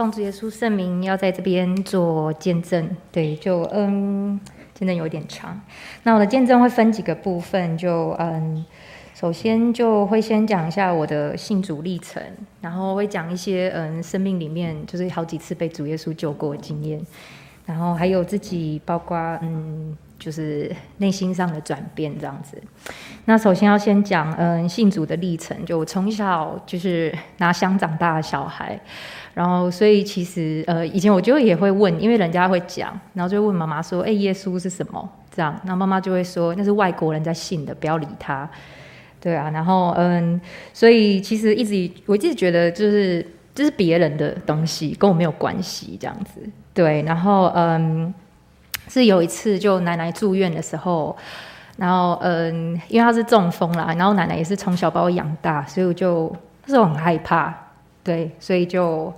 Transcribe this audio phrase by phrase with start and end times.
[0.00, 2.88] 奉主耶稣圣名，要在这边做见证。
[3.12, 4.40] 对，就嗯，
[4.72, 5.60] 见证有点长。
[6.04, 8.64] 那我的见证会分几个部分，就嗯，
[9.14, 12.22] 首先就会先讲一下我的信主历程，
[12.62, 16.98] 然后会讲一些嗯，生命里面就是好几次被主耶稣救过的经验，
[17.66, 19.94] 然后还有自己包括嗯。
[20.20, 22.62] 就是内心上的转变这样子。
[23.24, 25.64] 那首先要先讲，嗯，信主的历程。
[25.64, 28.78] 就我从小就是拿香长大的小孩，
[29.34, 38.48] 然后所以其实呃，以前我就也会问，因为人家会讲，然后就问妈妈说：“哎、耶稣是什么？”这样，那妈妈就会说：“那是外国人在信的，不要理他。
[39.20, 40.40] ”对啊，然后嗯，
[40.72, 46.40] 所以其实一直我一直觉得就是这、是别人的东西，跟我没有关系这样子。
[46.74, 48.12] 对，然后嗯。
[48.88, 51.16] 是有一次，就奶奶住院的时候，
[51.76, 56.34] 然后嗯，因为她是中风啦，然后奶奶也是从小把我养大，所以我就
[56.66, 57.56] 那时候很害怕，
[58.02, 59.12] 对，所以就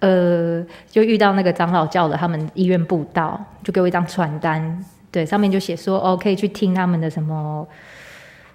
[0.00, 7.66] 呃，就遇到那个长老叫的他们医院布道，就给我一张传单，对，上面就写说哦，可以去听他们的什么，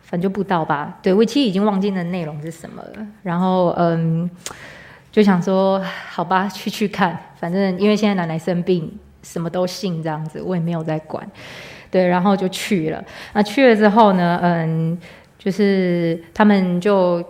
[0.04, 4.30] 反正就布道吧，对，我其实已经忘记那内容是什么了，然后嗯，
[5.12, 8.92] 就想说好吧，去去看，反正因为现在奶奶生病。
[9.22, 11.30] 什么都信这样子，我也没有在管，
[11.92, 13.04] 对，然后就去了。
[13.34, 14.98] 那去了之后呢，嗯，
[15.38, 17.22] 就是他们就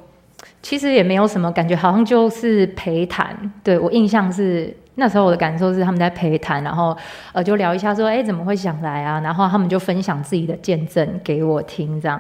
[0.62, 3.36] 其实也没有什么感觉，好像就是陪谈。
[3.64, 6.96] 对，我印象是那时候我的感受是他们在陪谈，然后
[7.32, 9.20] 呃就聊一下说，哎，怎么会想来啊？
[9.22, 12.20] 然后他们就分享自己的见证给我听，这样。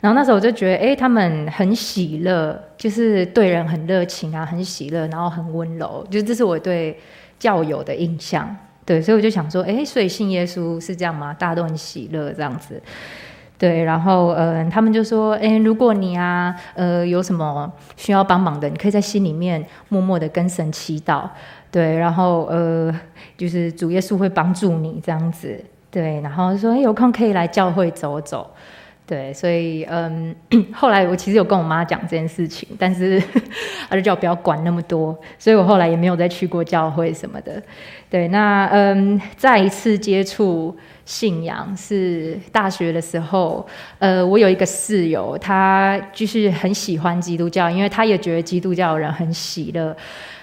[0.00, 6.98] 然后那时候我就觉得，哎，他们很喜乐，就是对人很热情啊，很喜乐，然后很温柔，就这是我对
[7.38, 8.56] 教友的印象。
[8.86, 11.34] 对，所以我就想说，哎，所以信耶稣是这样吗？
[11.34, 12.80] 大家都很喜乐这样子。
[13.60, 21.28] 对，然后嗯、他们就说，哎，如果你啊，呃，有什么需要帮忙的，你可以在心里面默默的跟神祈祷。
[21.70, 22.90] 对，然后呃，
[23.36, 25.62] 就是主耶稣会帮助你这样子。
[25.90, 28.50] 对，然后说，哎，有空可以来教会走走。
[29.10, 30.32] 对，所以嗯，
[30.72, 33.20] 后来我其实有跟我妈讲这件事情，但是
[33.90, 37.60] 她就叫我不要管那么多，所以我后来也没有再去过教会什么的。
[38.08, 43.66] 对，那嗯，再一次接触信仰是大学的时候，
[43.98, 49.96] 呃，我有一个室友，他就是很喜欢基督教，因为他也觉得基督教的人很喜乐。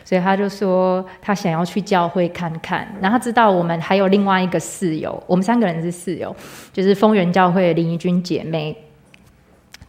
[0.08, 6.34] 所以他就说他想要去教会看看，然后他知道我们还有另外一个室友，我们三个人是室友，
[6.72, 8.74] 就是丰原教会的林怡君姐妹。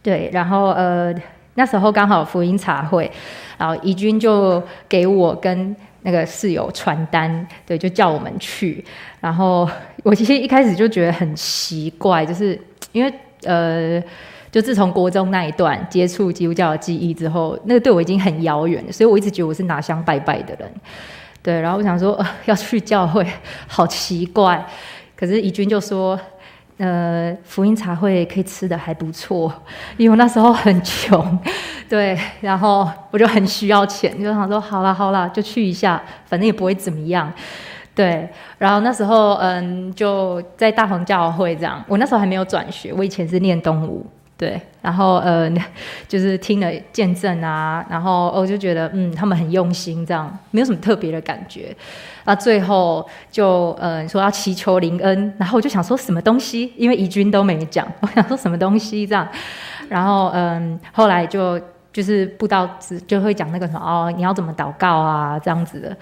[0.03, 1.15] 对，然后呃
[1.53, 3.09] 那时候刚好福音茶会，
[3.57, 8.83] 然后怡君就给我跟那个室友传单，对，就叫我们去。
[9.21, 9.69] 然后
[10.03, 12.59] 我其实一开始就觉得很奇怪，就是
[12.91, 13.13] 因为
[13.45, 14.03] 呃。
[14.51, 20.71] 就自从国中那一段接触基督教的记忆之后，那个对我已经很遥远了，所以我一直觉得我是拿香拜拜的人，
[21.43, 21.61] 对。
[21.61, 23.25] 然后我想说，呃，要去教会，
[23.67, 24.65] 好奇怪。
[25.15, 26.19] 可是怡君就说，
[26.77, 29.53] 呃，福音茶会可以吃的还不错，
[29.97, 31.37] 因为我那时候很穷，
[31.87, 32.17] 对。
[32.41, 37.31] 然后我就很需要钱，就想说，好啦好啦，就去一下，反正也不会怎么样，
[37.93, 38.27] 对。
[38.57, 41.83] 然后那时候，嗯，就在大同教会这样。
[41.87, 44.03] 我那时候还没有转学，我以前是念东吴。
[44.39, 45.51] 对，然后呃，
[46.07, 51.75] 就是听了见证啊，然后我就觉得嗯，他们很用心，这样没有什么特别的感觉。
[52.23, 59.27] 那最后就呃说要祈求灵恩，然后我就想说什么东西，因为怡君都没讲，我想说什么东西这样。
[59.89, 61.59] 然后嗯、后来就
[61.91, 62.69] 就是布道
[63.05, 65.97] 就会讲那个什么哦，你要怎么祷告啊这样子的。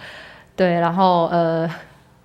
[0.55, 1.67] 对，然后呃，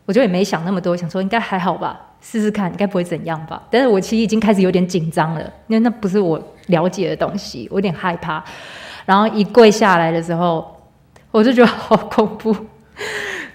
[0.04, 1.98] 我就也没想那么多，想说应该还好吧。
[2.22, 3.60] 试试看，该不会怎样吧？
[3.68, 8.42] 但是我其实已经开始有点紧张了，因为那不是我了解的东西，我有点害怕。
[9.04, 10.74] 然后一跪下来的时候，
[11.32, 12.54] 我就觉得好恐怖。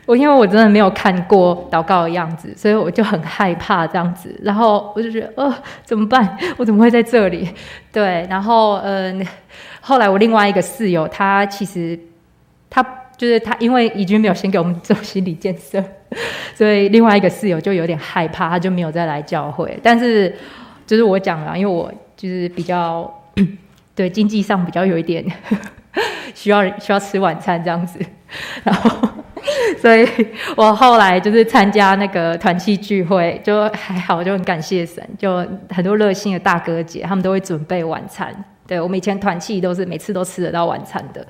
[0.05, 4.37] 我因为我真的没有看过祷告的样子，所以我就很害怕这样子。
[4.43, 6.37] 然后我就觉得，呃，怎么办？
[6.57, 7.49] 我怎么会在这里？
[7.91, 9.25] 对，然后嗯，
[9.79, 11.97] 后来我另外一个室友，他其实
[12.69, 12.85] 他。
[13.17, 15.83] 就是他，因为怡君没有先给我们做心理建设，
[16.53, 19.77] 所以另外一个室友就有点害怕，他就没有再来教会。
[19.81, 20.33] 但是，
[20.85, 23.11] 就是我讲了，因为我就是比较
[23.95, 25.25] 对经济上比较有一点
[26.35, 27.99] 需要需要吃晚餐这样子，
[28.63, 29.09] 然后，
[29.81, 30.07] 所以
[30.55, 38.31] 我后来就是参加那个团契聚会，就还好，就很感谢神，就很多热心的大哥姐，他们都会准备晚餐。
[38.67, 41.25] 对，我们以前团契都是每次都吃得到晚餐的。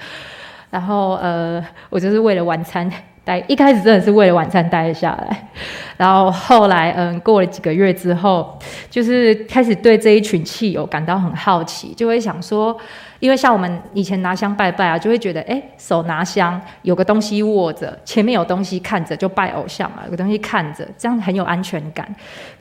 [0.69, 2.91] 然后呃，我就是为了晚餐
[3.23, 5.49] 待，一开始真的是为了晚餐待下来。
[5.97, 8.57] 然后后来嗯，过了几个月之后，
[8.89, 12.77] 就是开始对这一群气友感到很好奇，就会想说，
[13.19, 22.07] 因为像我们以前拿香拜拜啊，就会觉得，哎，手拿香，有个东西握着，前面有东西看着，就拜偶像嘛，有个东西看着，这样很有安全感。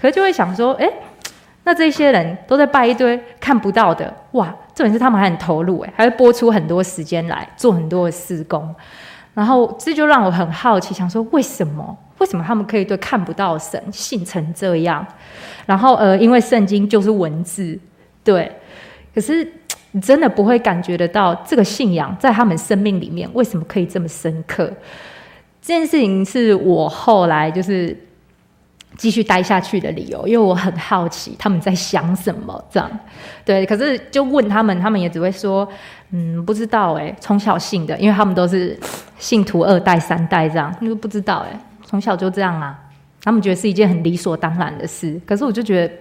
[0.01, 0.89] 可是就会想说，哎，
[1.67, 8.73] 那这些人都在拜一堆看不到的，哇，重点是他们还很投入，哎，还会拨出很多时间来做很多的施工。
[9.35, 11.95] 然后这就让我很好奇，想说为什么？
[12.19, 15.05] 为什么他们可以对看不到神信成这样？
[15.67, 17.79] 然后呃，因为圣经就是文字，
[18.23, 18.51] 对，
[19.15, 19.53] 可是。
[20.03, 24.71] 真的不会感觉得到这个信仰在他们生命里面为什么可以这么深刻？
[25.63, 27.97] 这件事情是我后来就是
[28.97, 32.65] 继续待下去的理由，因为我很好奇他们在想什么。
[32.71, 32.91] 这样
[33.45, 35.69] 对，可是就问他们，他们也只会说
[36.11, 38.79] 嗯，不知道哎，从小信的，因为他们都是
[39.19, 42.79] 信徒二代三代这样，你说不知道哎，从小就这样啊，
[43.23, 45.21] 他们觉得是一件很理所当然的事。
[45.27, 45.95] 可是我就觉得。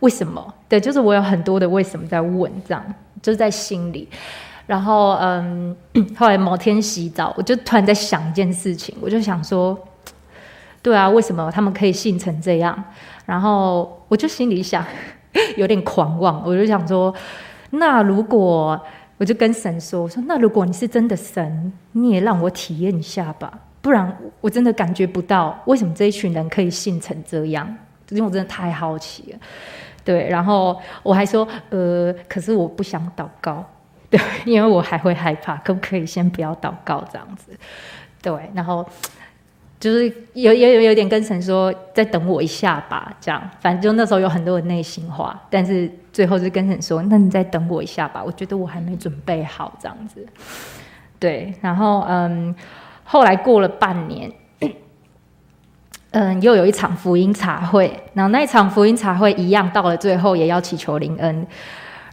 [0.00, 0.54] 为什么？
[0.68, 2.84] 对，就是我有很多的为什么在问，这样
[3.22, 4.06] 就是在心里。
[4.66, 5.74] 然后，嗯，
[6.18, 9.78] 后来某天洗澡，我就突然在想一件事情，我就想说，
[10.84, 12.84] 对啊，为什么他们可以信成这样？
[13.24, 14.84] 然后我就心里想，
[15.56, 17.12] 有点狂妄，我就想说，
[17.70, 18.78] 那如果
[19.16, 23.50] 我就跟神说，我说，那如果你是真的神，你也让我体验一下吧，
[23.80, 27.66] 不然我真的感觉不到为什么这一群人可以信成这样，
[28.10, 29.38] 因为我真的太好奇了。
[30.04, 33.64] 对，然后我还说，呃，可是我不想祷告，
[34.10, 37.58] 对，因为我还会害怕，可不可以先不要祷告这样子？
[38.20, 38.86] 对，然后
[39.84, 50.26] 就是有也有有点跟神说，再等我一下吧，这样，反正就那时候有很多的内心话，但是最后就跟神说，那你再等我一下吧，我觉得我还没准备好这样子。
[51.18, 52.54] 对，然后嗯，
[53.04, 54.32] 后来过了半年。
[56.12, 61.46] 嗯，又有一场福音茶会，然后那一场福音茶会一样，到了最后也要祈求灵恩。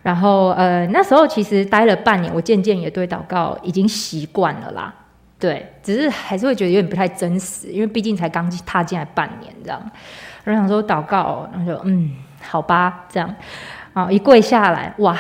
[0.04, 4.94] 然后，呃，那时候其实待了半年，我渐渐也对祷告已经习惯了啦。
[5.42, 9.82] 对，只是还是会觉得有点不太真实，因为毕竟才刚踏进来半年这样。
[10.44, 12.12] 然后想说祷告，然后就嗯，
[12.42, 13.36] 好吧，这样。
[13.94, 15.18] 啊，一跪下来，哇，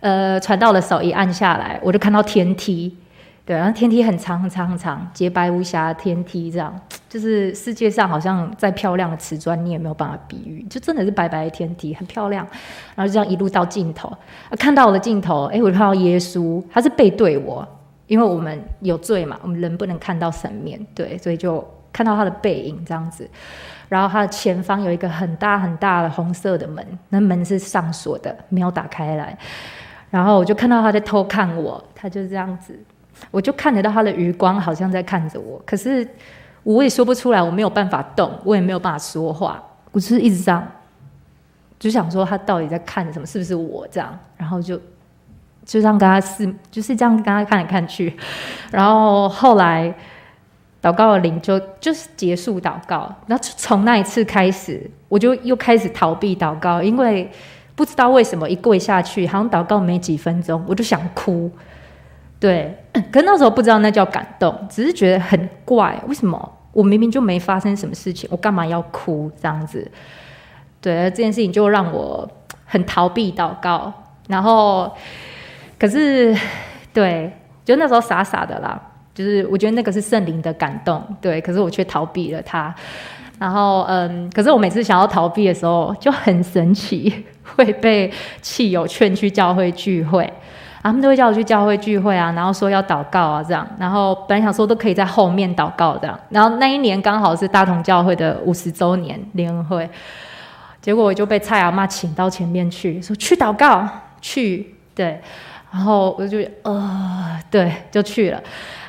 [0.00, 2.96] 呃，传道的手一按下来，我就看到天梯。
[3.44, 6.74] 对，然后天梯很长很长很长，洁白无瑕的天梯，这样
[7.08, 12.46] 就是世界上好像再漂亮的瓷砖，你也没有办法比喻，就真的是白白的天梯，很漂亮。
[12.94, 17.66] 然后就这样一路到尽头，啊，看到我的尽头，哎，我就看到耶稣，他是背对我，
[18.08, 23.30] 因为我们有罪嘛，我们人不能看到神面，对，所以就看到他的背影这样子。
[23.88, 29.38] 然后他的前方有一个很大很大的红色的门，那门是上锁的，没有打开来。
[30.10, 32.78] 然后我就看到他在偷看我，他就这样子。
[33.30, 36.06] 我就看得到他的余光，好像在看着我，可是
[36.62, 40.64] 我也说不出来，我没有办法动，我也没有办法说话，我就是一直这样，
[41.78, 44.16] 就想说他到底在看什么，是不是我这样？
[44.36, 44.80] 然后就
[45.68, 48.16] 就这样跟他是，就是这样跟他看来看去，
[48.72, 49.94] 然后后来
[50.80, 57.30] 祷告的灵就就是结束祷告，然后从那一次开始，我就又开始逃避祷告，因为
[57.76, 61.50] 不知道为什么一跪下去，好像祷告没几分钟，我就想哭。
[62.40, 62.74] 对，
[63.12, 69.86] 可那时候不知道那叫感动，只是觉得很怪，为什么我明明就没发生什么事情，我干嘛要哭这样子？
[70.80, 72.26] 对，这件事情就让我
[72.64, 73.92] 很逃避祷告，
[74.28, 74.90] 然后
[75.78, 76.36] 可是
[76.92, 77.32] 对，
[77.64, 78.80] 就那时候傻傻的啦，
[79.14, 82.74] 就是我觉得那个是圣灵的感动，对，可是我却逃避了它，
[83.38, 87.24] 然后嗯，可是我每次想要逃避的时候就很神奇，
[87.56, 90.32] 会被汽友劝去教会聚会。
[90.80, 93.66] 他们都会叫我去教会聚会啊，然后说要祷告啊，这样。
[93.78, 96.18] 然后本来想说都可以在后面祷告这样。
[96.30, 99.90] 然后那一年刚好是大同教会的五十周年联欢会，
[100.80, 103.86] 结果我就被蔡阿妈请到前面去，说去祷告，
[104.22, 105.20] 去对。
[105.70, 108.42] 然后我就呃对，就去了。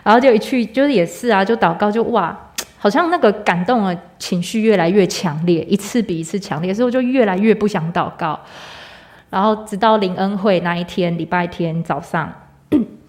[0.03, 2.36] 然后就一去就是也是啊，就祷告就哇，
[2.77, 8.39] 好像那个感动的情绪越来越强烈，一次比一次强烈，所以我就越来越不想祷告。
[9.29, 12.33] 然后直到林恩会那一天，礼拜天早上，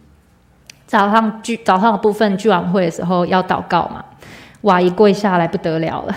[0.87, 4.05] 早上聚早上的部分聚完会的时候要祷告嘛，
[4.63, 6.15] 哇，一跪下来不得了了，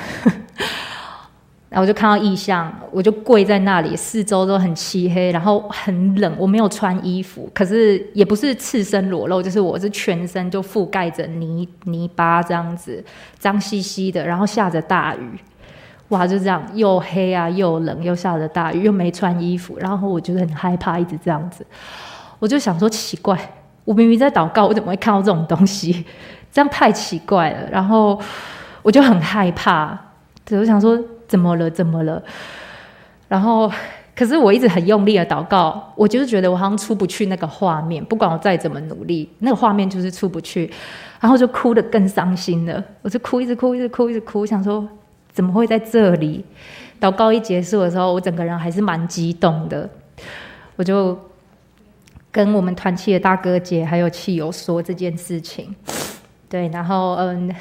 [1.74, 13.04] 然后我就看到异象，我就跪在那里，四周都很漆黑，然后很冷，我没有穿衣服，可是也不是赤身裸露，就是我是全身就覆盖着泥泥巴这样子，
[13.40, 15.28] 脏兮兮的，然后下着大雨。
[16.10, 21.66] 哇，就这样，又黑啊，又冷，又下着大雨，又没穿衣服，然后我就很害怕，一直这样子。
[22.38, 23.36] 我就想说，奇怪，
[23.84, 26.06] 我明明在祷告，我怎么会看到这种东西？
[26.52, 27.68] 这样太奇怪了。
[27.72, 28.20] 然后
[28.84, 29.98] 我就很害怕，
[30.46, 31.00] 对，我想说，
[31.34, 31.68] 怎么了？
[31.68, 32.22] 怎么了？
[33.28, 33.68] 然后
[34.16, 40.72] 可是我一直很用力的祷告，我就是觉得我好像出不去那个画面，不管我再怎么努力，那个画面就是出不去，
[41.20, 42.84] 然后就哭得更伤心了。
[43.02, 44.88] 我就哭，一直哭，一直哭，一直哭，我想说
[45.32, 46.46] 怎么会在这里？
[47.02, 49.90] 祷告一结束的时候，我整个人还是蛮激动的，
[50.76, 51.18] 我就
[52.32, 55.76] 跟我们团契的大哥姐还有气友说这件事情。
[56.48, 57.52] 对，然后嗯，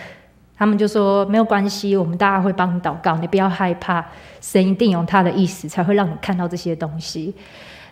[0.62, 4.07] 他们就说没有关系，我们大家会帮你祷告，你不要害怕，
[4.40, 7.35] 神一定有他的意思，才会让你看到这些东西。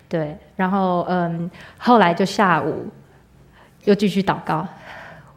[0.09, 2.87] 对，然后嗯，后来就下午
[3.87, 4.65] 又继续祷告，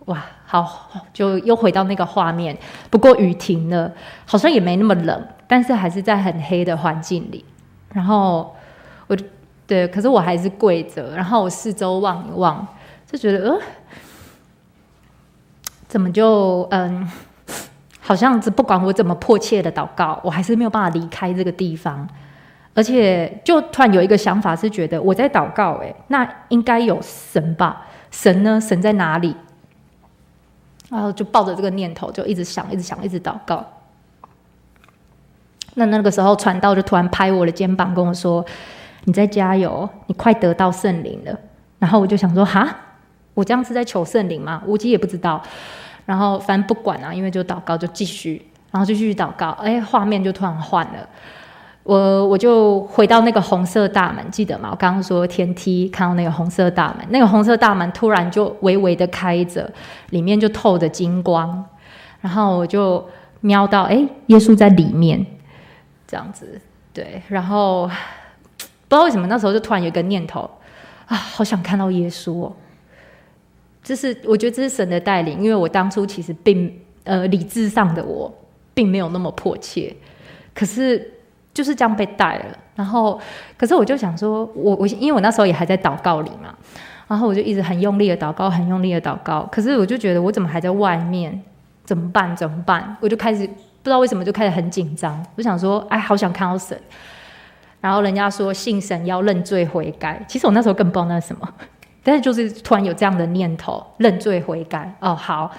[0.06, 2.56] 哇，好，就又回到那个画面，
[2.92, 3.92] 不过雨停了，
[4.28, 7.44] 好像也没那么冷，但是还是在很黑的环境里。
[7.92, 8.56] 然后
[9.08, 9.18] 我，
[9.66, 12.68] 对，可是我还是跪着，然后我四周望一望，
[13.08, 13.60] 就觉得呃。
[15.94, 17.08] 怎么就嗯，
[18.02, 22.10] 好像是不管我怎么迫切的祷告，我还是没有办法离开这个地方，
[22.74, 27.86] 而且就突然有一个想法，是觉得我在祷告，哎，那应该有神吧？
[28.10, 28.60] 神呢？
[28.60, 29.36] 神在哪里？
[30.90, 33.64] 然后就抱着这个念头，就一直想，一直想，一直祷告。
[35.76, 38.44] 那那个时候，传道就突然拍我的肩膀，跟我说
[39.06, 41.40] ：“你在加油，你快得到圣灵了。”
[41.78, 42.76] 然后我就想说：“哈，
[43.36, 45.42] 我这样是在求圣灵吗？”无极也不知道。
[46.06, 49.52] 然后反正不管啊，因为就祷告就继续，然后就继续祷告。
[49.62, 51.08] 哎，画面就突然换了，
[51.84, 54.70] 我我就回到那个红色大门，记得吗？
[54.72, 59.72] 我刚刚说天梯看到那个红色大门，那个红色大门突然就微微的开着，
[60.10, 61.64] 里面就透着金光，
[62.22, 63.06] 然后我就
[63.42, 65.26] 瞄到，哎，耶稣在里面，
[66.08, 66.60] 这样子，
[66.94, 67.22] 对。
[67.28, 67.88] 然后
[68.58, 70.50] 不知道为什么那时候就突然有一个念头，
[71.08, 72.54] 啊，好想看到耶稣哦。
[73.84, 76.74] 这是我觉得这是神的带领，因为我当初其实并
[77.04, 78.34] 呃理智上的我
[78.74, 79.94] 并没有那么迫切，
[80.56, 81.12] 可是
[81.54, 82.58] 就是这样被带了。
[82.75, 83.20] 然后，
[83.56, 86.56] 可是我就想说，我我因为我那时候也还在祷告里嘛，
[87.08, 89.48] 然后我就一直很用力的祷告，很用力的祷告。
[89.52, 91.40] 可是我就觉得我怎么还在外面？
[91.86, 92.36] 怎么办？
[92.36, 92.98] 怎么办？
[93.00, 95.24] 我就开始不知道为什么就开始很紧张。
[95.36, 96.75] 我想说，哎，好想看到神。
[97.82, 101.48] 然后人家说信神要认罪悔改，其实我那时候更不知道那是什么。
[102.04, 105.50] 但是就是突然有这样的念头，认罪悔改哦，好，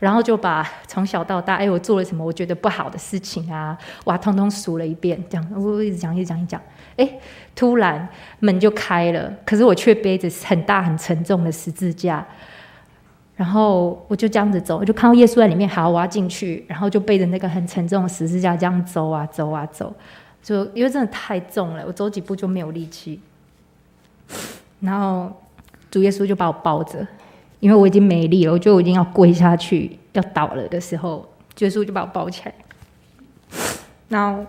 [0.00, 6.60] 然后就把从小到大，哎，我做了什么我觉得不好的事情啊，哇，通通数了一遍，这样我一直讲，一直讲，一直讲，
[6.96, 7.08] 哎，
[7.54, 8.08] 突然
[8.40, 12.26] 门就开了，可是我却背着很大很沉重的十字架，
[13.36, 19.94] 然后我就这样子走，我就看到耶稣在里面，好，我要进去，然后就背着那个很沉重的十字架这样走啊走啊走，
[20.42, 23.20] 就因为真的太重了，我走几步就没有力气，
[24.80, 25.32] 然后。
[25.90, 27.06] 主耶稣就把我抱着，
[27.60, 32.54] 因为我已经没力了，我就已经要跪下去要倒了的时候，主耶稣就把我抱起来。
[34.08, 34.44] 然后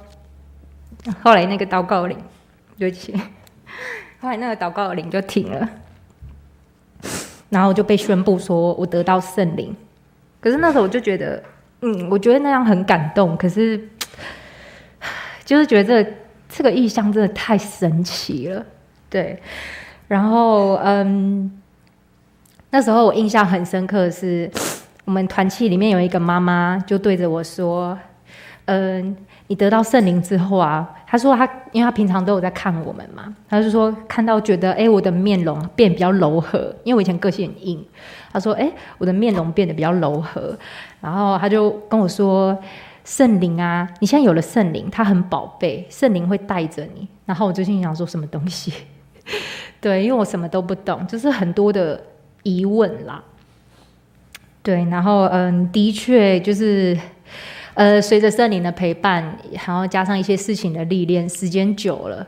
[1.22, 2.18] 后来那个祷告铃，
[2.78, 3.14] 对不起，
[4.20, 5.70] 后来那个祷告铃就停了，
[7.50, 9.76] 然后就被宣布说我得到圣灵。
[10.42, 11.42] 可是那时候我就觉得，
[11.82, 13.90] 嗯，我觉得那样很感动，可是
[15.46, 16.12] 就是觉得这个
[16.50, 18.66] 这个异象真的太神奇了，
[19.10, 19.42] 对。
[20.08, 21.52] 然后，嗯，
[22.70, 24.50] 那时候我印象很深刻的是，
[25.06, 27.98] 我们团契里面有一个妈妈就对着我说
[28.66, 29.16] ：“嗯，
[29.48, 37.86] 你得到圣灵之后啊，她说她，因为她平常都有在看我们嘛，她就说看到觉得，哎，我的面容变比较柔和，因为我以前个性很硬。
[38.32, 40.58] 她说，哎，我的面容变得比较柔和。
[41.02, 42.58] 然后她就跟我说，
[43.04, 47.08] 圣灵啊，你现在有了圣灵，他很宝贝，圣灵会带着你。
[47.26, 48.74] 然后我就心想说，什么东西？”
[49.80, 52.02] 对，因为我什么都不懂，就是很多的
[52.44, 53.24] 疑问啦。
[54.64, 56.98] 对，然后嗯，的确就是，
[57.74, 62.28] 呃，随着圣灵的陪伴，然后加上一些事情的历练，时间久了，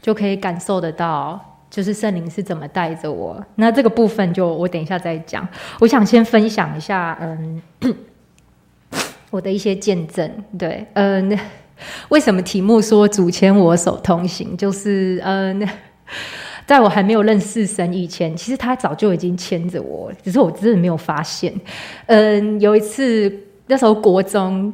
[0.00, 3.44] 就可以感受得到，就是圣灵是怎么带着我。
[3.56, 5.48] 那这个部分就我等一下再讲。
[5.80, 7.62] 我想先分享一下，嗯，
[9.30, 10.30] 我的一些见证。
[10.56, 11.36] 对，嗯，
[12.10, 14.56] 为什么题目说主牵我手同行？
[14.56, 15.68] 就是嗯。
[16.70, 21.52] 在我还没有认识神以前，其实他早就已经牵着我，只是我真的没有发现。
[22.06, 23.28] 嗯，有一次
[23.66, 24.72] 那时候国中，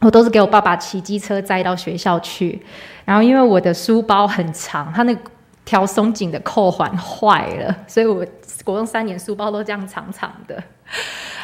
[0.00, 2.60] 我都是给我爸爸骑机车载到学校去，
[3.04, 5.16] 然后因为我的书包很长，他那
[5.64, 8.26] 条松紧的扣环坏了，所以我
[8.64, 10.60] 国中三年书包都这样长长的。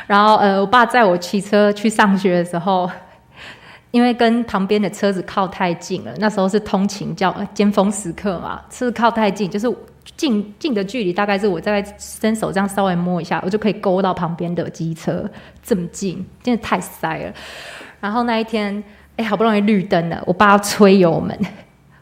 [0.08, 2.90] 然后呃，我爸载我骑车去上学的时候。
[3.92, 9.72] 因为跟旁边的车子靠太近了，那时候是通勤叫尖峰时刻嘛，车子靠太近，就是
[10.16, 15.30] 近近的距离，大概是我在伸手这样稍微摸一下，我就可以勾到旁边的机车，
[15.62, 17.32] 这么近，真的太塞了。
[18.00, 18.82] 然后那一天，
[19.16, 21.38] 哎，好不容易绿灯了，我爸要催油门，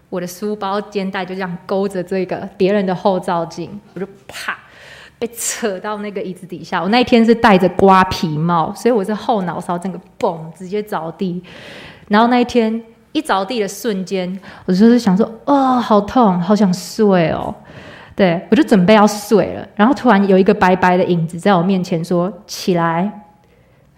[0.09, 4.57] 我的书包肩带就这样勾着这个别人的后照镜，我就啪
[5.21, 6.83] 被扯到那个椅子底下。
[6.83, 11.41] 我那一天是戴着瓜皮帽，所以我是后脑勺整个嘣直接着地。
[12.09, 17.55] 然后那一天一着地的瞬间，我就是想说，哦，好痛，好想睡哦。
[18.17, 23.11] 对，我就准备要睡了，然后突然有一个白白的影子在我面前说起来，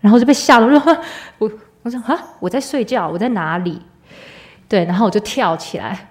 [0.00, 0.98] 然后就被吓到，我说
[1.38, 1.50] 我
[1.82, 3.80] 我说啊，我在睡觉，我在哪里？
[4.68, 6.10] 对，然后我就跳起来，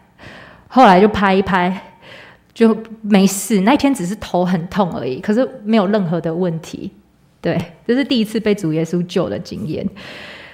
[0.68, 1.91] 后来就拍一拍，
[2.54, 3.62] 就没事。
[3.62, 6.92] 那一天只是头很痛而已，可是没有任何的问题。
[7.40, 9.88] 对，这是第一次被主耶稣救的经验。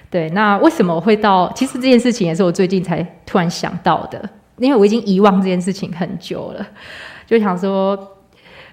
[0.09, 1.51] 对，那为什么会到？
[1.53, 6.65] 其实这件事情也是我最近才突然想到的，因为我已经遗忘这件事情很久了，
[7.25, 8.17] 就想说，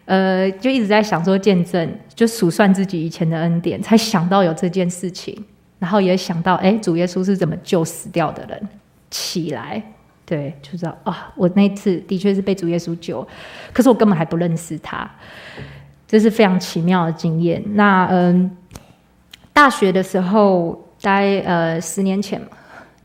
[0.04, 5.36] 呃，就一直在想说见证，就数算自己以前的恩典，才想到有这件事情，
[5.80, 8.68] 然后也想到，哎，主耶稣是怎么救死掉的人。
[9.10, 9.80] 起来，
[10.26, 13.26] 对，就知道啊，我那次的确是被主耶稣救，
[13.72, 15.08] 可是我根本还不认识他，
[16.08, 17.62] 这是非常奇妙的经验。
[17.74, 18.50] 那嗯，
[19.52, 22.46] 大学的时候，大概呃十年前嘛，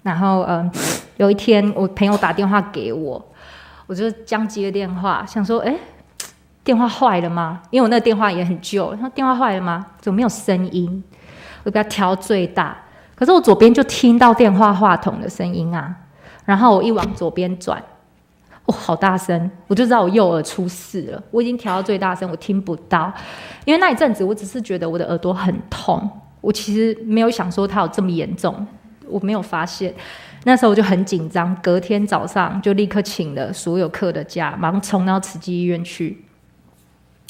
[0.03, 0.71] 然后嗯，
[1.17, 3.23] 有一天我朋友打电话给我，
[3.85, 5.75] 我就将接电话，想说，哎，
[6.63, 7.61] 电话坏了吗？
[7.69, 9.85] 因为我那个电话也很旧，他说电话坏了吗？
[9.99, 11.03] 怎么没有声音？
[11.63, 12.77] 我给他调最大。
[13.13, 15.93] 可是我左边就听到电话话筒的声音啊，
[16.49, 17.79] 然后我一往左边转，
[18.65, 19.51] 哇，好大声！
[19.67, 21.23] 我就知道我右耳出事了。
[21.29, 23.13] 我已经调到最大声，我听不到。
[23.65, 26.09] 因为那一阵子我只是觉得我的耳朵很痛，
[26.41, 28.65] 我其实没有想说它有这么严重，
[29.07, 29.93] 我没有发现。
[30.43, 36.25] 那时候我就很紧张，隔天早上就立刻请了所有课的假，马上冲到慈济医院去。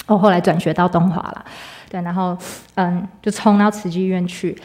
[0.08, 1.44] 我后来转学到东华了，
[1.90, 2.38] 对，然后
[2.76, 4.58] 嗯，就冲到慈济医院去。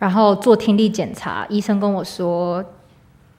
[0.00, 2.64] 然后做听力检查，医生跟我说，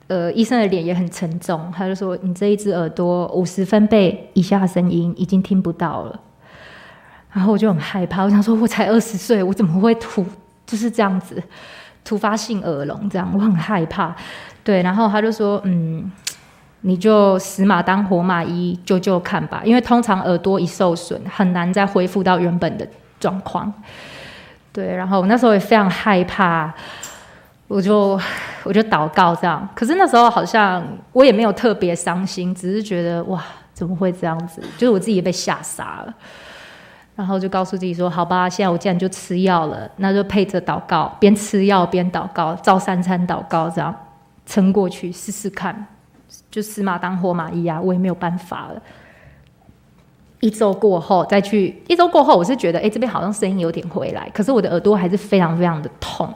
[0.10, 6.20] 呃，医生的脸也很沉重，他就说：“你这一只耳朵五十分贝以下的声音已经听不到了。”
[7.32, 10.26] 然后我就很害怕，我想说：“我才二十岁，我怎么会突
[10.66, 11.42] 就是这样子
[12.04, 13.08] 突发性耳聋？
[13.08, 14.16] 这样我很害怕。”
[14.66, 16.12] 对，然后他就说：“嗯，
[16.82, 22.88] 你就死马当活马医，救救看吧，因为通常耳朵一受损，很难再恢复到原本的
[23.20, 23.72] 状况。”
[24.74, 26.74] 对，然后我那时候也非常害怕，
[27.68, 28.20] 我就
[28.64, 29.68] 我就祷告这样。
[29.76, 33.44] 可是那时候好像我也没有特别伤心，只是觉得哇，
[33.74, 34.62] 怎么会这样子？
[34.78, 36.14] 就是我自己也被吓傻了。
[37.16, 43.94] 然后就告诉自己说：“好吧，现在我既然就吃药了，那就配着祷告，边吃药边祷告，照三餐祷告，这样
[44.46, 45.86] 撑过去试试看。
[46.50, 48.82] 就死马当活马医啊，我也没有办法了。”
[50.40, 56.34] 一周过后再去，一周过后我是觉得，哎，这边好像声音有点回来，可是我的耳朵还是非常非常的痛。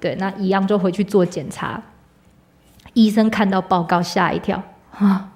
[0.00, 1.80] 对，那一样就回去做检查。
[2.94, 4.60] 医生看到报告吓一跳
[4.90, 5.30] 啊，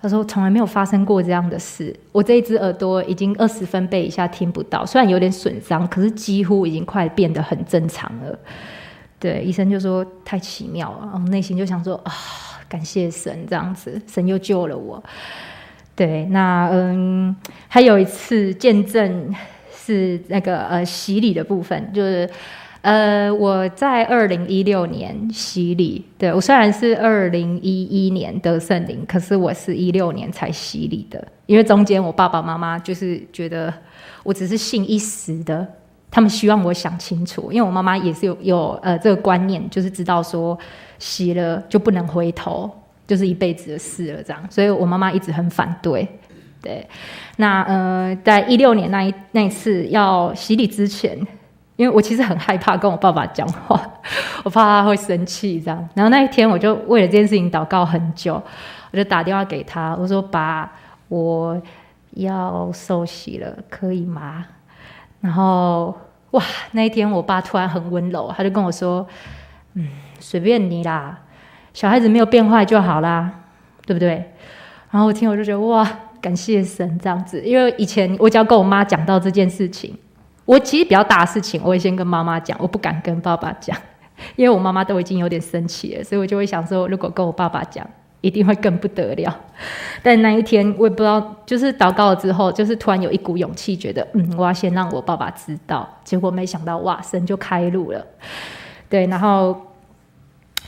[0.00, 8.36] 他说从来没有发生过这样的事，我这一只耳朵已经二十分贝以下听不到，虽然有点损伤，可是几乎已经快变得很正常了。
[9.20, 12.12] 对，医生就说太奇妙了，然后内心就想说啊，
[12.68, 15.00] 感谢神这样子，神又救了我。
[15.94, 17.36] 对，那嗯，
[17.68, 19.32] 还有一次见证
[19.72, 22.28] 是那个呃洗礼的部分，就是
[22.82, 33.72] 呃我在二零一六年洗礼，对，我虽然是二零一一年得圣灵，可是我是一六年才洗礼的，因为中间我爸爸妈妈就是觉得
[34.22, 35.66] 我只是信一时的，
[36.10, 40.58] 他们希望我想清楚，因为我妈妈也是有有呃这个观念，就是知道说
[40.98, 42.70] 洗了就不能回头。
[43.04, 46.06] 就是一辈子的事了，这样，所以我妈妈一直很反对。
[46.62, 46.86] 对，
[47.36, 51.18] 那呃，在一六年那一那一次要洗礼之前，
[51.82, 53.80] 因为我其实很害怕跟我爸爸讲话，
[54.44, 55.88] 我怕他会生气，这样。
[55.94, 58.40] 然后那一天，我就为了这件事情祷告很久，
[58.92, 60.70] 我就打电话给他，我说：“爸，
[61.08, 61.60] 我
[62.12, 64.44] 要受洗了，可以吗？”
[65.20, 65.92] 然后
[66.30, 69.04] 哇，那一天我爸突然很温柔，他就跟我说
[69.74, 69.88] ：“嗯，
[70.20, 71.18] 随便你啦。”
[71.74, 73.28] 小孩子没有变坏就好啦，
[73.84, 74.30] 对不对？
[74.92, 75.84] 然后我听我就觉得哇，
[76.20, 79.98] 感谢神这样子，因为以前我只要跟我妈讲到这件事情，
[80.44, 83.76] 我其实比较大的事情，我会先跟妈妈讲，我不敢跟爸爸讲，
[84.36, 87.86] 因为我妈妈都已经有点生气了，所以我就会想说，如果跟我爸爸讲，
[88.20, 89.40] 一定会更不得了。
[90.02, 95.88] 但那一天我也不知道，就是祷告了之后，就是突然有一股勇气，觉得嗯，我要先让我爸爸知道。
[96.04, 98.04] 结果没想到哇，神就开路了，
[98.88, 99.56] 对，然后。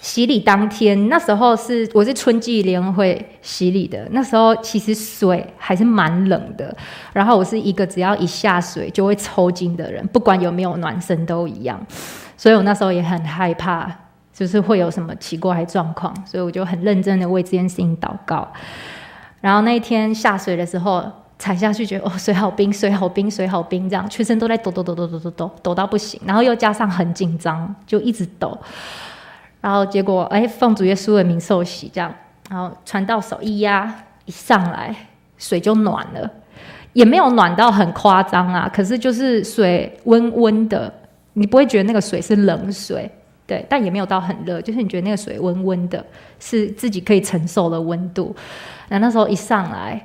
[0.00, 4.07] 洗礼当天，那时候是我是春季联会洗礼的。
[4.11, 6.76] 那时候其实水还是蛮冷的，
[7.12, 11.80] 然后我是一个只要一下水就会抽筋的人，不管有没有暖身都一样。
[12.37, 13.90] 所以我那时候也很害怕，
[14.33, 18.46] 就是会有什么奇怪状况，所以我就很认真的为这件事情祷告。
[19.40, 21.02] 然后那一天下水的时候，
[21.38, 26.20] 踩下去觉得哦，水好冰，水好冰，水好冰，这样全身都在抖抖抖抖抖抖抖抖到不行。
[26.26, 28.59] 然后又加上很紧张，就一直抖。
[29.64, 32.14] 然后结果哎，奉主耶稣的名受洗，这样，
[32.50, 34.94] 然后传到手一压，一上来
[35.38, 36.31] 水就暖了，
[36.92, 40.92] 也没有暖到很夸张啊，可是就是水温温的，
[41.33, 43.11] 你不会觉得那个水是冷水。
[43.46, 46.05] 对，但也没有到很热，就是你觉得那个水温温的，
[46.38, 48.37] 是自己可以承受的温度。
[48.88, 49.98] 那那时候一上来，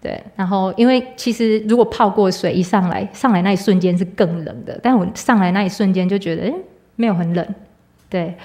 [0.00, 6.54] 对，然后因为其实如果泡过水一上来，上来那一瞬间是更冷的，但我上来那一瞬间就觉得，哎，
[6.94, 7.46] 没有很冷，
[8.08, 8.36] 对。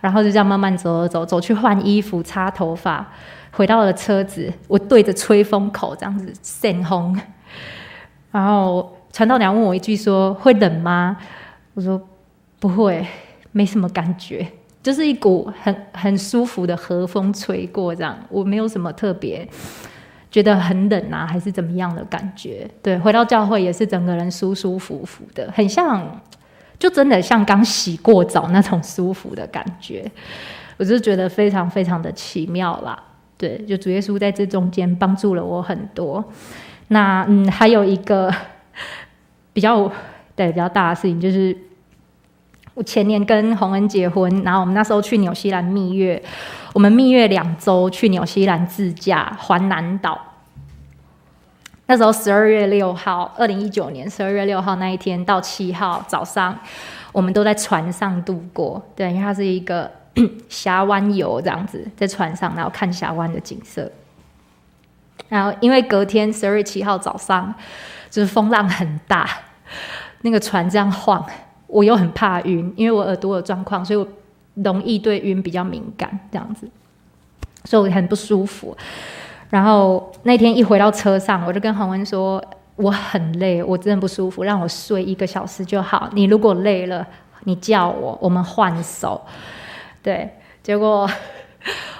[0.00, 3.06] 然后就这样慢慢走走走，走去换衣服、擦头发，
[3.50, 7.18] 回到了车子，我对着吹风口这样子扇风，
[8.32, 11.16] 然后传道娘问我一句说：“会冷吗？”
[11.74, 12.00] 我说
[12.58, 13.06] ：“不会。”
[13.52, 14.46] 没什么感觉，
[14.80, 19.44] 就是一股很很舒服的和风吹过，这样我没有什么特别
[20.30, 22.70] 觉得很冷啊，还是怎么样的感觉。
[22.80, 26.00] 对，回到教会也是整个人舒舒服服的，很像，
[26.80, 30.10] 就真的像刚洗过澡那种舒服的感觉。
[30.78, 33.00] 我就觉得非常非常的奇妙啦。
[33.38, 36.24] 对，就主耶稣在这中间帮助了我很多。
[36.88, 38.34] 那嗯，还有一个
[39.52, 39.88] 比较
[40.34, 41.56] 对比较大的事情就是。
[42.74, 46.22] 我前年跟洪恩结婚，然后我们那时候去纽西兰蜜月，
[46.72, 50.18] 我们蜜月两周去纽西兰自驾环南岛。
[51.90, 56.56] 那时候十二月六号，二零一九年十二月六号那一天到七号早上，
[57.10, 58.80] 我们都在船上度过。
[58.94, 59.90] 对，因为它是一个
[60.48, 63.90] 峡湾游这样子，在船上然后看峡湾的景色。
[65.28, 67.52] 然后因为隔天十二月七号早上，
[68.08, 69.28] 就是风浪很大，
[70.20, 71.26] 那个船这样晃。
[71.66, 74.06] 我又很怕晕，因为我耳朵有状况，所以我
[74.54, 76.70] 容易对晕比较敏感，这样子，
[77.64, 78.76] 所以我很不舒服。
[79.50, 82.42] 然后那天一回到车上，我就跟洪文说
[82.76, 86.08] ：“我很累，我真的不舒服，让我睡一个小时就好。
[86.12, 87.06] 你如果累了，
[87.44, 89.20] 你叫我，我们换手。
[90.02, 90.30] ”对，
[90.62, 91.06] 结果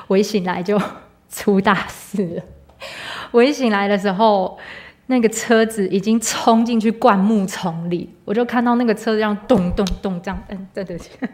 [0.06, 0.80] 我一醒来就
[1.28, 2.42] 出大事了。
[3.30, 4.58] 我一醒来的时候。
[5.06, 11.28] 那个车子已经冲进去灌木丛里，我就看到那个车子这样咚咚咚这样，嗯，对对对，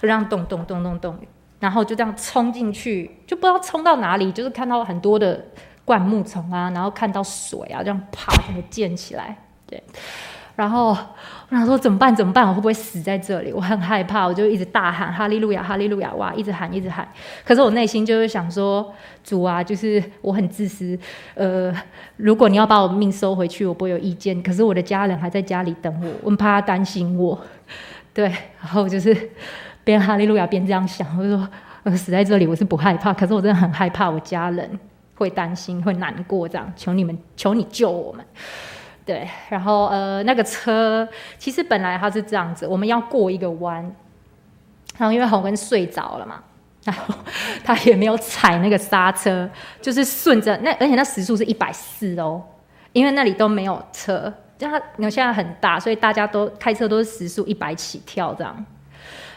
[0.00, 1.16] 这样咚咚咚咚咚，
[1.60, 5.44] 然后就这样冲进去，就不知道冲到哪里，就是看到很多的
[5.84, 9.80] 灌木丛啊，然后看到水啊，这样啪就溅起来，对。
[10.56, 10.88] 然后
[11.48, 12.14] 我想说怎么办？
[12.14, 12.46] 怎么办？
[12.46, 13.50] 我会不会死在这里？
[13.50, 16.12] 我很害怕，我就一直大喊哈利路亚，哈利路亚！
[16.16, 17.08] 哇，一直喊，一直喊。
[17.46, 18.92] 可是我内心就是想说，
[19.24, 20.98] 主啊，就是我很自私。
[21.34, 21.74] 呃，
[22.16, 24.42] 如果你要把我命收回去，我不会有意见。
[24.42, 27.40] 可是我的家人还在家里等我，我怕他担心我。
[28.12, 28.24] 对，
[28.60, 29.30] 然后就是
[29.84, 31.48] 边哈利路亚边这样想，我就说，
[31.84, 34.78] 呃，死在这里我是不害怕，可是我真的很害怕我家人
[35.14, 36.48] 会担心、会难过。
[36.48, 38.24] 这样，求你们，求你救我们。
[39.04, 43.82] 对，然后呃，那个车其实本来它是这样子，我们要过一个弯，
[44.98, 46.36] 然后因为洪根睡着了嘛，
[46.84, 47.14] 然 后
[47.64, 49.48] 他也没有踩那个刹车，
[49.80, 52.40] 就是顺着那，而且那时速是一百四哦，
[52.92, 54.78] 因为那里都没有车，就它
[55.10, 58.64] 现在很大，所以大家都开车都是时速一百起跳这样，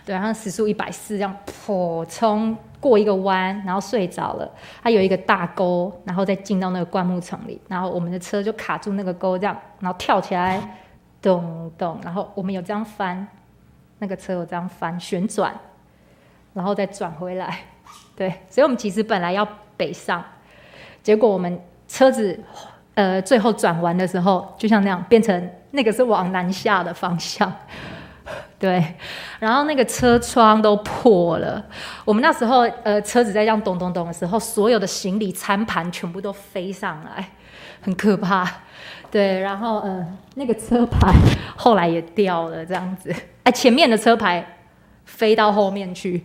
[0.05, 2.55] 对，然后时速一百四这样破冲。
[2.83, 4.51] 过一个弯，然后睡着了。
[4.81, 10.61] 它有一个大沟，然后再进到那个灌木丛里，然后我们的车就卡住那个沟，这样，然后跳起来，
[11.21, 13.25] 咚咚，然后我们有这样翻，
[13.99, 15.57] 那个车有这样翻旋转，
[16.53, 17.57] 然后再转回来，
[18.17, 20.21] 对，所以我们其实本来要北上，
[21.01, 22.37] 结果我们车子
[22.95, 27.49] 呃最后转弯的时候，就像那样变成那个是往南下的方向。
[28.57, 28.95] 对，
[29.39, 31.63] 然后那个车窗都破了。
[32.05, 37.31] 我们那时候，呃，车子在这样咚咚咚的时候，所有的行李餐盘全部都飞上来，
[37.81, 38.49] 很可怕。
[39.11, 41.13] 对，然后，呃，那个车牌
[41.55, 43.13] 后来也掉了，这样子。
[43.43, 44.57] 哎，前面的车牌
[45.05, 46.23] 飞到后面去。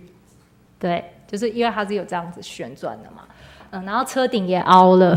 [0.79, 3.25] 对，就是因为它是有这样子旋转的嘛。
[3.71, 5.15] 嗯，然后车顶也凹了，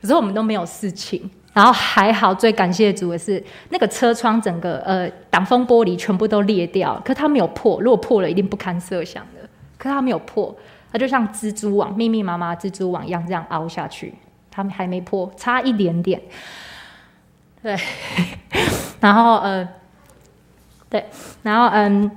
[0.00, 1.28] 可是我们都没有事情。
[1.58, 7.82] 然后还好，最感谢主的是那个车窗整个呃挡风玻璃全部都裂掉，可它没有破。
[7.82, 9.48] 如果破了，一定不堪设想的。
[9.76, 10.54] 可它没有破，
[10.92, 14.14] 它就像蜘蛛网密密麻麻蜘蛛网一样这样凹下去，
[14.52, 16.22] 它还没破，差一点点。
[17.60, 17.76] 对，
[19.00, 19.68] 然后呃，
[20.88, 21.06] 对，
[21.42, 22.08] 然后嗯，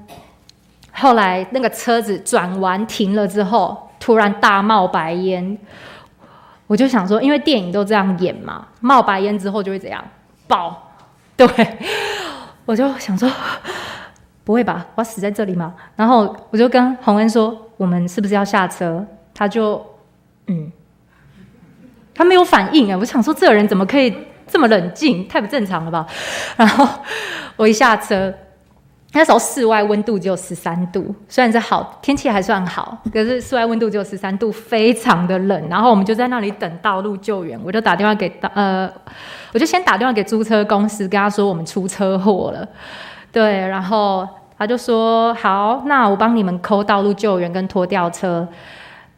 [0.92, 5.58] 后来那个车子转弯停了之后，突然大冒白烟。
[6.72, 10.02] 我就想说，因为电影都这样演嘛，冒白烟之后就会怎样
[10.48, 10.94] 爆？
[11.36, 11.46] 对，
[12.64, 13.30] 我就想说，
[14.46, 15.74] 不会吧，我死在这里吗？
[15.98, 19.06] 然后我就跟洪恩说，我们是不是要下车？
[19.34, 19.86] 他就
[20.48, 20.72] 嗯，
[22.16, 22.98] 他没有反应啊。
[22.98, 24.16] 我想说，这个人怎么可以
[24.48, 25.28] 这么冷静？
[25.28, 26.08] 太不正常了吧？
[26.56, 26.88] 然后
[27.58, 28.34] 我一下车。
[29.14, 35.70] 那时候室外温度只有十三度，虽然是好天气还算好，可是室外温度只有十三度，非常的冷。
[35.70, 38.90] 然后我们就在那里等道路救援，我就打电话给呃，
[39.52, 42.66] 我就先打电话给租车公司，跟他说我们出车祸了。
[43.34, 44.26] 对，然后
[44.58, 48.48] 他就说好，那我帮你们扣道路救援跟拖吊车。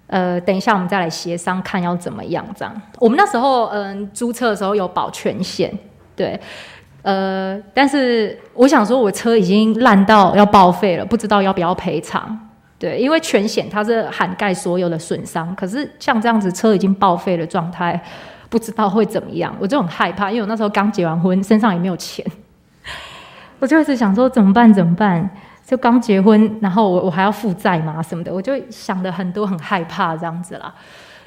[0.08, 2.82] 呃，等一下我们再来协商看要怎么样这样。
[3.00, 5.72] 我们那时候嗯、租车的时候有保全险，
[6.16, 6.40] 对。
[7.04, 12.50] 呃，但是我想说，我车已经烂到要报废了，不知道要不要赔偿。
[12.80, 18.02] 对，因为全险它是涵盖所有的损伤，可是像这样子车已经报废的状态，
[18.50, 20.30] 不知道会怎么样，我就很害怕。
[20.32, 22.26] 因为我那时候刚结完婚，身上也没有钱，
[23.60, 24.74] 我就一直想说怎么办？
[24.74, 25.30] 怎么办？
[25.66, 30.74] 就刚结婚，然后我我还要负债嘛什么的，我就想的很多，很害怕这样子啦。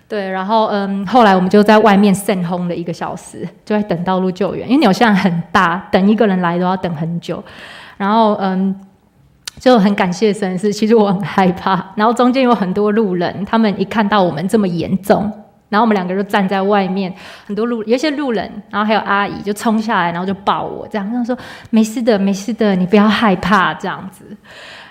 [0.09, 4.69] 对，然后嗯，后来我们就在外面扇轰了一个小时，就在等道路救援。
[4.69, 7.43] 因为纽西兰很大，等一个人来都要等很久。
[7.97, 8.73] 然后嗯，
[9.59, 11.85] 就很感谢神是，其实我很害怕。
[11.97, 15.23] 然后中间有很多路人，他们一看到我们这么严重，
[15.71, 17.13] 然后我们两个就站在外面，
[17.45, 21.37] 很多路有一些路人，然后还有阿姨就冲下来，然后就抱我，这样他说
[21.71, 24.25] 没事的，没事的，你不要害怕这样子。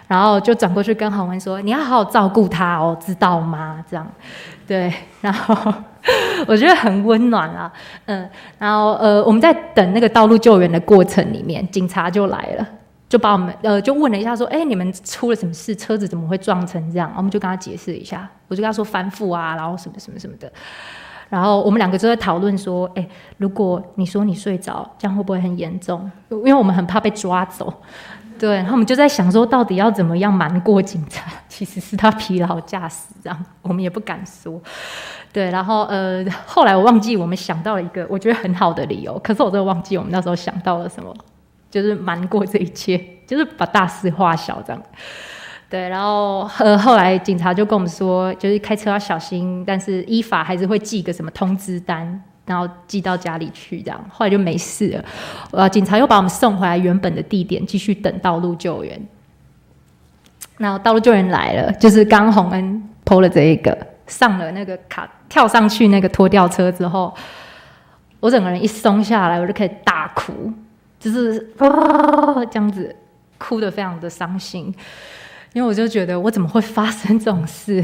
[0.07, 3.83] 然后就转过去跟洪文说，你要好好照顾他哦，知道吗？
[3.89, 4.05] 这样。
[4.67, 5.73] 对，然后
[6.47, 7.71] 我觉得很温暖啊，
[8.05, 12.67] 嗯，然后呃，我们在等那个道路救援的过程里面，警察就来了，
[13.07, 15.75] 就把我们呃，就问了一下，说，哎，你们出了什么事？
[15.75, 17.13] 车子怎么会撞成这样？
[17.15, 20.51] 我们就跟他解释一下，我就跟他说翻覆啊，然后什么什么什么的，
[21.29, 26.11] 然后我们两个就在讨论说，哎，如果你说你睡着，这样会不会很严重？
[26.29, 27.71] 因为我们很怕被抓走。
[28.37, 31.31] 对，然后我们就在想说，到底要怎么样瞒过警察？
[31.47, 34.61] 其实是他疲劳驾驶，这样我们也不敢说。
[35.31, 41.15] 对，然后呃，后来我忘记我们想到了一个我觉得很好的理由，可是我真的忘记我们那时候想到了什么，
[41.71, 44.81] 就是瞒过这一切，就是把大事化小这样。
[45.69, 52.21] 对，然后呃，后来警察就跟我们说，就是开车要小心，但是依法还是会寄个什么通知单。
[52.45, 55.05] 然后寄到家里去，这样后来就没事了。
[55.51, 59.01] 呃，警察又把我们送回来原本的地点，继续等道路救援。
[60.57, 63.75] 然后道路救援来了，就是刚洪恩 PO 了这一个，
[64.07, 67.13] 上了那个卡，跳上去那个拖吊车之后，
[68.19, 70.53] 我整个人一松下来，我就可以大哭，
[70.99, 72.95] 就是啊这样子，
[73.37, 74.73] 哭得非常的伤心，
[75.51, 77.83] 因为我就觉得我怎么会发生这种事，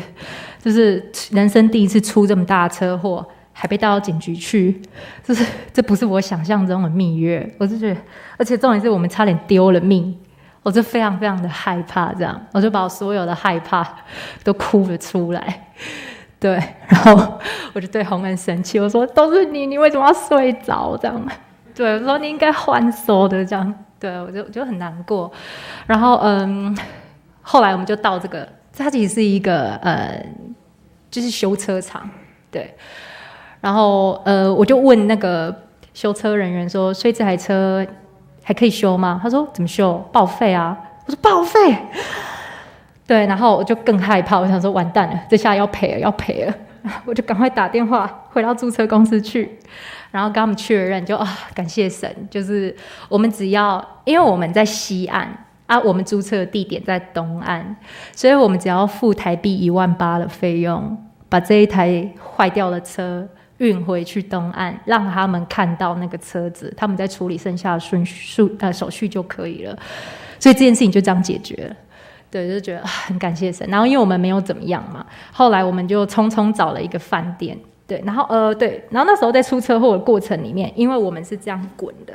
[0.61, 3.27] 就是人生第一次出这么大的车祸。
[3.61, 4.81] 还被带到警局去，
[5.23, 8.01] 就是这不是我想象中的蜜月，我就觉得，
[8.35, 10.17] 而且重点是我们差点丢了命，
[10.63, 12.41] 我就非常非常的害怕，这样。
[12.53, 13.87] 我就把我所有的害怕
[14.43, 15.67] 都哭了出来，
[16.39, 16.53] 对，
[16.87, 17.39] 然后
[17.73, 20.97] 我就对洪恩生气，我说都是你，你为什么要睡着？
[20.97, 21.23] 这样？
[21.75, 23.45] 对，我说你应该换手的。
[23.45, 25.31] 这样，对我就就很难过，
[25.85, 26.75] 然后嗯，
[27.43, 30.25] 后来我们就到这个，它其实是一个呃，
[31.11, 32.09] 就是修车厂，
[32.49, 32.75] 对。
[33.61, 35.55] 然后，呃，我就问那个
[35.93, 37.85] 修车人员说：“所以这台车
[38.43, 40.03] 还可以修吗？”他说：“怎么修？
[40.11, 41.77] 报废啊！”我说：“报废。”
[43.07, 46.53] 对，然后我就更害怕，我想说：“完蛋了，这下要赔了，要赔了！”
[47.05, 49.59] 我就赶快打电话回到租车公司去，
[50.09, 52.75] 然后跟他们确认，就啊，感谢神，就是
[53.07, 57.75] 我们只要，因为我们在西岸啊，我们租车的地点在东岸，
[58.13, 60.97] 所以我们只要付台币一万八的费用，
[61.29, 63.27] 把这一台坏掉的车。
[63.61, 69.77] 运回去东岸，让他们看到那个车子，他们在处理剩下的顺序呃手续就可以了。
[70.39, 71.75] 所以这件事情就这样解决了。
[72.31, 73.67] 对，就觉得很感谢神。
[73.69, 77.55] 然后因为我们没有怎么样嘛，后来我们就匆匆找了一个饭店。
[77.85, 82.13] 对，然后呃对，然后那时候在出车祸的过程里面，因为我们是这样滚的，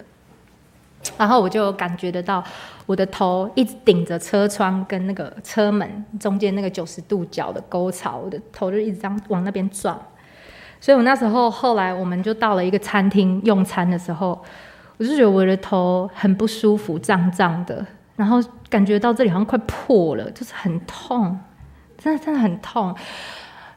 [1.17, 2.43] 然后我就感觉得到
[2.87, 10.01] 我的头一直顶着车窗跟那个车门中间那个九十度角的沟槽，我的头就一直这样往那边撞。
[10.81, 14.41] 所以我那时候后来我们就到了一个餐厅用餐的时候，
[14.99, 17.85] 我就觉得我的头很不舒服，胀胀的，
[18.15, 21.39] 然后感觉到这里好像快破了，就是很痛，
[21.99, 22.95] 真的真的很痛。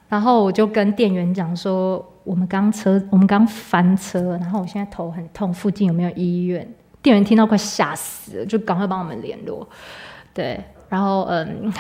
[0.08, 6.68] 然后我就跟店员讲说，我们刚车我们刚翻车，然后我现在头很痛，附近有没有医院？
[7.02, 9.68] 店员听到快吓死了，就赶快帮我们联络。
[10.34, 10.64] 对。
[10.90, 11.72] 然后嗯，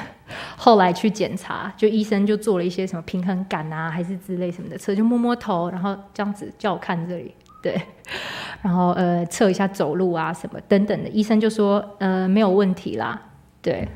[0.55, 7.81] 后来去检查，就医生就做了一些什么平衡感啊，还是之类什么的测，就摸摸头，然后这样子叫我看这里，对，
[8.61, 13.19] 然后呃测一下走路啊什么等等的，医生就说呃没有问题啦，
[13.61, 13.87] 对，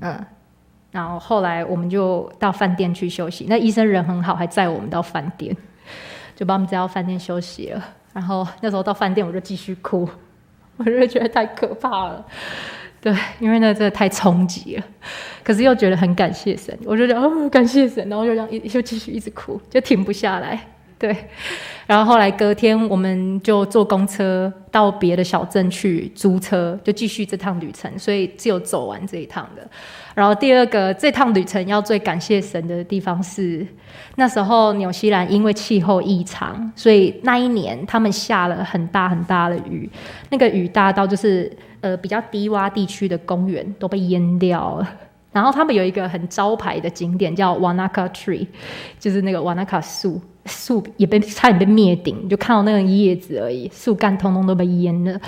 [0.00, 0.24] 嗯。
[0.92, 5.56] 然后后来我们就到饭店去休息，那医生人很好，还载我们到饭店，
[6.34, 7.84] 就把我们载到饭店休息了。
[8.12, 10.08] 然后那时候到饭店我就继续哭，
[10.78, 12.26] 我就觉得太可怕了，
[13.00, 14.84] 对，因为那真的太冲击了。
[15.42, 20.60] 可是又觉得很感谢神，我就觉得哦，感谢神，然后就这样一就继续一直哭，就停不下来。
[21.00, 21.16] 对，
[21.86, 29.66] 然后后来隔天我们就坐公车到别的小镇去租车，就继续这趟旅程，所以只有走完这一趟的。
[30.14, 33.66] 然后第二个，这趟旅程要最感谢神的地方是，
[34.16, 39.88] 那时候纽西兰因为气候异常，所以那一年他们下了很大很大的雨，
[40.28, 44.86] 那个雨大到就是呃比较低洼地区的公园都被淹掉了。
[45.32, 48.46] 然后他们有一个很招牌的景点叫 Wanaka Tree，
[48.98, 50.20] 就是那个 Wanaka 树。
[50.46, 55.20] 树也被差点被灭顶，就看到那个叶子而已，树干通通都被淹了。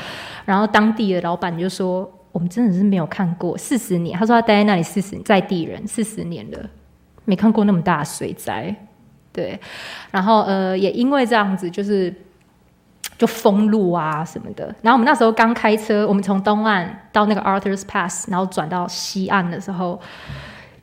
[0.46, 6.58] 然后当地的老板就说：“我们真的是没有看过四十年。”他说他待在那里四十，在地人四十年了，
[7.26, 8.74] 没看过那么大的水灾。
[9.30, 9.60] 对，
[10.10, 12.12] 然后呃，也因为这样子，就是
[13.18, 14.74] 就封路啊什么的。
[14.82, 20.00] 然后我们那时候刚开车，我们从东岸到那个 Arthur's Pass，然后转到西岸的时候。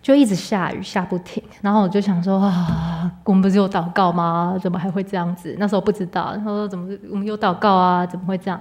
[0.01, 4.57] 就一直下雨，下不停，然后我就想说啊，我们不是有祷告吗？
[4.59, 5.53] 怎么还会这样子？
[5.59, 8.05] 那时候不知道，他说怎么我们有祷告啊？
[8.05, 8.59] 怎么会这样？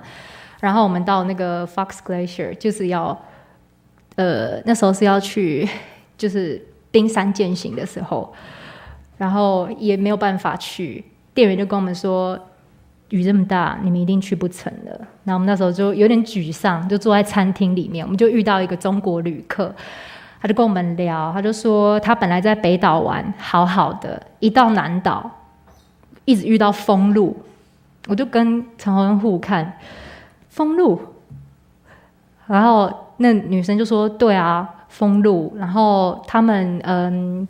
[0.58, 3.16] 然后我们到那个 Fox Glacier，就是要
[4.16, 5.66] 呃那时候是要去
[6.18, 8.34] 就是冰山健行的时候，
[9.16, 12.38] 然后也没有办法去，店员就跟我们说
[13.10, 15.00] 雨这么大，你们一定去不成了。
[15.24, 19.74] 那我们那时候就有点沮丧，就坐在餐厅里面，我们就遇到一个中国旅客。
[20.40, 25.28] 他就跟我们聊，他就说他本来在北岛玩好好的，一到南岛，
[26.24, 27.36] 一直遇到封路。
[28.06, 29.70] 我就跟陈文互看
[30.48, 30.98] 封路，
[32.46, 37.46] 然后那女生就说：“对啊，封路。”然后他们嗯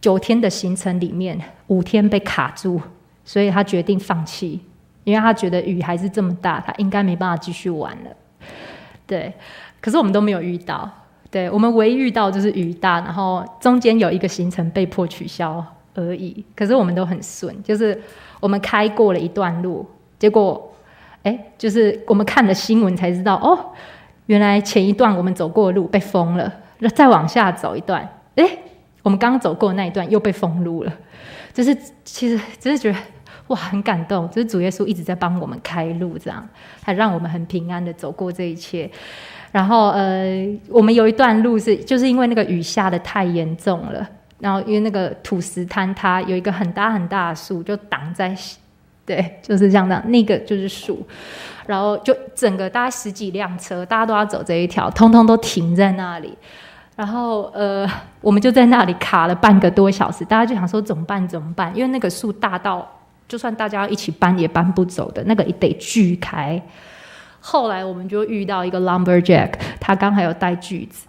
[0.00, 2.80] 九天的行程里面五天被卡住，
[3.24, 4.60] 所以他决定放弃，
[5.04, 8.10] 因为他觉得雨还是这么大，他应该没办法继续玩了。
[9.06, 9.32] 对，
[9.80, 10.90] 可是我们都没有遇到。
[11.30, 15.64] 对，我们唯一遇到就是雨大，然后中间有一个行程被迫取消
[15.94, 16.44] 而已。
[16.54, 18.00] 可是我们都很顺，就是
[18.40, 19.84] 我们开过了一段路，
[20.18, 20.72] 结果，
[21.24, 23.72] 哎，就是我们看了新闻才知道，哦，
[24.26, 26.52] 原来前一段我们走过的路被封了，
[26.94, 28.48] 再往下走一段，哎，
[29.02, 30.92] 我们刚走过的那一段又被封路了。
[31.52, 32.98] 就是其实只是觉得
[33.48, 36.46] 哇，很感动，就是主耶稣一直在帮我们开路，这样
[36.82, 38.90] 还让我们很平安的走过这一切。
[39.52, 44.04] 然后呃，我们有一段路是就是因为那个雨下得太严重了，
[44.40, 48.34] 然后因为那个土石坍塌，有一个很大很大的树就挡在，
[49.06, 51.06] 对，就是这样的，那个就是树，
[51.66, 56.36] 然后就整个大概十几辆车，大家都要走这一条，通通都停在那里，
[56.96, 57.88] 然后呃，
[58.20, 61.70] 我们就在那里卡了半个多小时，大家就想说怎么办怎么办？
[61.76, 62.84] 因为那个树大到
[63.34, 66.62] 就算大家要一起搬也搬不走的，那个也得锯开。
[67.40, 71.08] 后来我们就遇到一个 lumberjack，他刚好有带锯子，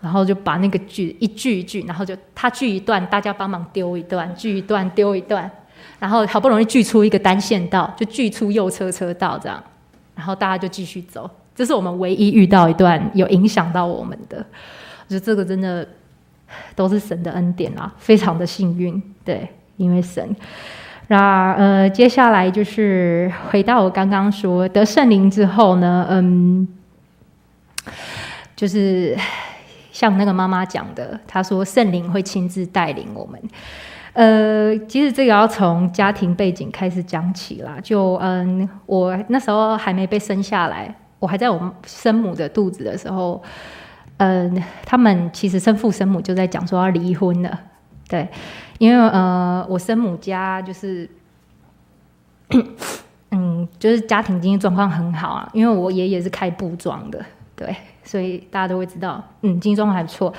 [0.00, 5.50] 然后就把那个锯一锯一锯，然后就他锯一段，大家帮忙丢一段，锯一段丢一段，
[5.98, 9.60] 然后好不容易锯出一个单线道，就锯出右车车道这样，
[10.14, 11.28] 然后大家就继续走。
[11.56, 15.84] 这是我们唯一遇到一段有影响到我们的，我觉得这个真的
[16.76, 20.36] 都是神的恩典啊，非常的幸运，对，因为神。
[21.08, 26.66] 那呃，接下来就是回到我刚刚说得圣灵之后呢，嗯，
[28.56, 29.14] 就是
[29.92, 33.38] 像那个妈妈讲的，她说圣灵会亲自带领我们。
[34.14, 37.76] 呃，其实这个要从家庭背景开始讲起啦。
[37.82, 43.42] 就嗯，我那时候还没被生下来，我还在我生母的肚子的时候，
[44.16, 47.60] 嗯，他们其实生父生母就在讲说要离婚了，
[48.08, 48.26] 对。
[48.78, 51.08] 因为呃，我生母家就是，
[53.30, 55.48] 嗯，就是家庭经济状况很好啊。
[55.52, 60.32] 因为我爷爷是开布庄的，对，所以大家都会知道，嗯，经济状况还不错。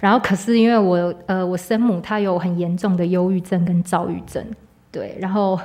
[0.00, 4.44] 然后可是因为我呃，我生母她有很严重的忧郁症跟躁郁症，
[4.92, 5.58] 对，然后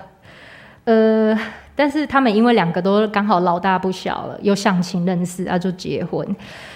[0.85, 1.37] 呃，
[1.75, 6.25] 但是他们因为两个都刚好老大不小了，又相亲认识啊，就结婚。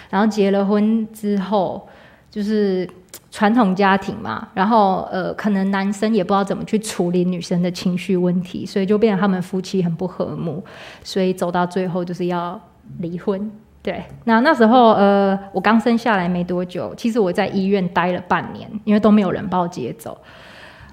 [0.10, 1.88] 然后结了婚之后，
[2.30, 2.90] 就是。
[3.30, 10.64] 传统家庭嘛，然后呃，可能男生也不知道怎么去处理女生的情绪问题，所以就变成他们夫妻很不和睦，
[11.04, 12.60] 所以走到最后就是要
[13.00, 13.52] 离婚。
[13.84, 20.18] 对，那那时候呃，我刚生下来没多久，其实我在医院待了半年，因为都没有人把我接走。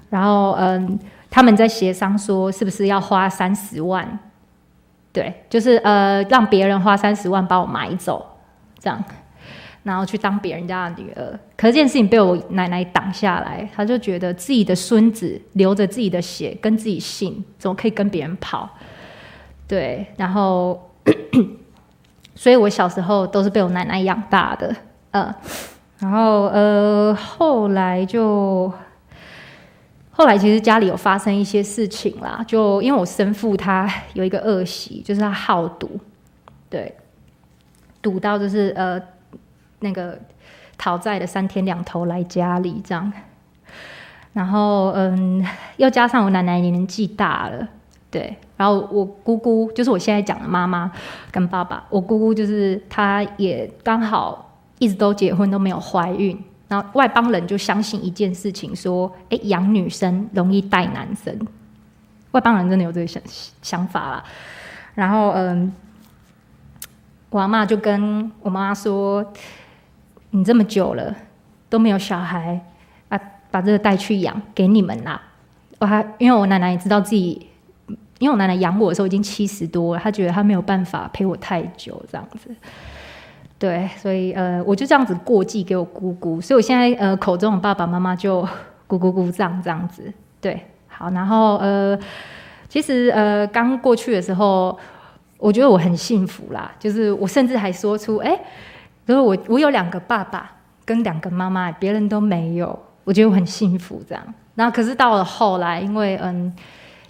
[0.09, 4.19] 然后嗯、他们在协商说是不是要花三十万，
[5.11, 8.25] 对，就是呃让别人花三十万把我买走，
[8.77, 9.03] 这样。
[9.85, 11.39] 然后去当别人家的女儿。
[11.55, 18.69] 可是这件事情被我奶奶挡下来，她就觉得自己的孙子流着自己的血，跟自己姓，怎么可以跟别人跑？
[19.67, 20.91] 对，然后，
[22.35, 24.75] 所以我小时候都是被我奶奶养大的，
[25.11, 25.33] 呃，
[25.99, 28.73] 然后呃，后来就。
[30.17, 35.99] 后来其实家里有发生一些事情啦，就因为我生父他有一个恶习，就是他好赌，
[36.69, 36.95] 对，
[38.01, 38.97] 赌到就是呃
[39.85, 40.19] 那个
[40.75, 43.13] 讨债的三天两头来家里这样，
[44.33, 45.45] 然后嗯，
[45.77, 47.67] 又加上我奶奶年纪大了，
[48.09, 50.91] 对，然后我姑姑就是我现在讲的妈妈
[51.31, 56.43] 跟爸爸，我姑姑就是她也刚好一直都结婚都没有怀孕。
[56.67, 61.31] 然后外邦人就相信一件事情，说：哎，养女生容易带男生。
[62.31, 63.21] 外邦人真的有这个想
[63.61, 64.23] 想法啦。
[64.95, 65.71] 然后，嗯，
[67.29, 69.23] 我阿妈就跟我妈妈说：
[70.31, 71.15] 你这么久了
[71.69, 72.59] 都没有小孩，
[73.09, 73.19] 啊，
[73.51, 75.21] 把这个带去养给你们啦。
[75.79, 77.47] 我还因为我奶奶也知道自己，
[78.19, 82.55] 因为我奶奶养我的时候已经七十多了，她觉得她没有办法陪我太久，这样子。
[83.57, 88.47] 对，所以呃，我就这样子过继给我姑姑，所以我现在呃口中的爸爸妈妈就
[88.85, 90.13] 姑姑姑丈这样子。
[90.41, 91.97] 对，好，然后呃，
[92.67, 94.77] 其实呃刚过去的时候，
[95.37, 98.37] 我觉得我很幸福啦，就是我甚至还说出，哎，
[99.05, 100.51] 如果我我有两个爸爸
[100.83, 104.23] 跟两个妈妈，别人都没有，我觉得我很幸福这样。
[104.55, 106.53] 然后可是到了后来，因为嗯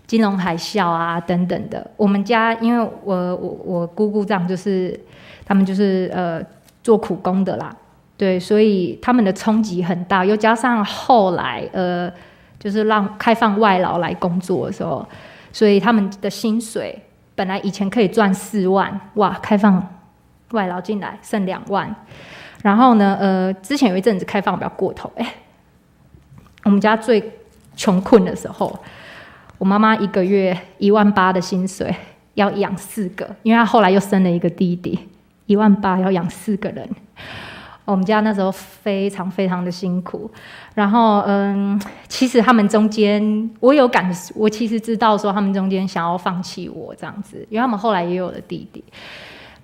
[0.07, 4.99] 金融海啸啊等等的，我们家因为我我我姑姑丈就是。
[5.47, 6.41] 他们就是呃
[6.81, 7.71] 做苦工的啦，
[8.17, 12.11] 对，所以他们的冲击很大，又加上后来呃
[12.57, 15.07] 就是让开放外劳来工作的时候，
[15.53, 16.99] 所以他们的薪水
[17.35, 19.87] 本来以前可以赚四万，哇，开放
[20.55, 21.95] 外劳进来剩两万，
[22.63, 25.35] 然后呢呃之前有一阵子开放比较过头，哎，
[26.63, 27.31] 我们家最
[27.75, 28.79] 穷困的时候，
[29.59, 31.95] 我妈妈一个月一万八的薪水
[32.33, 34.97] 要养四个，因为她后来又生了一个弟弟。
[35.47, 36.89] 一万八要养四个人，
[37.85, 40.27] 我们家那时候非常非常的辛苦。
[40.73, 43.21] 然后，嗯，其实他们中间，
[43.59, 48.83] 我有感，我其实知道说他们中间想要放弃我这样子，因为他们后来也有了弟弟。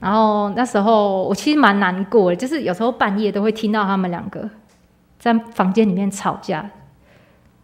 [0.02, 4.50] 然后那时候我其实蛮难过的，就是有时候半夜都会听到他们两个
[5.20, 6.70] 在房间里面吵架，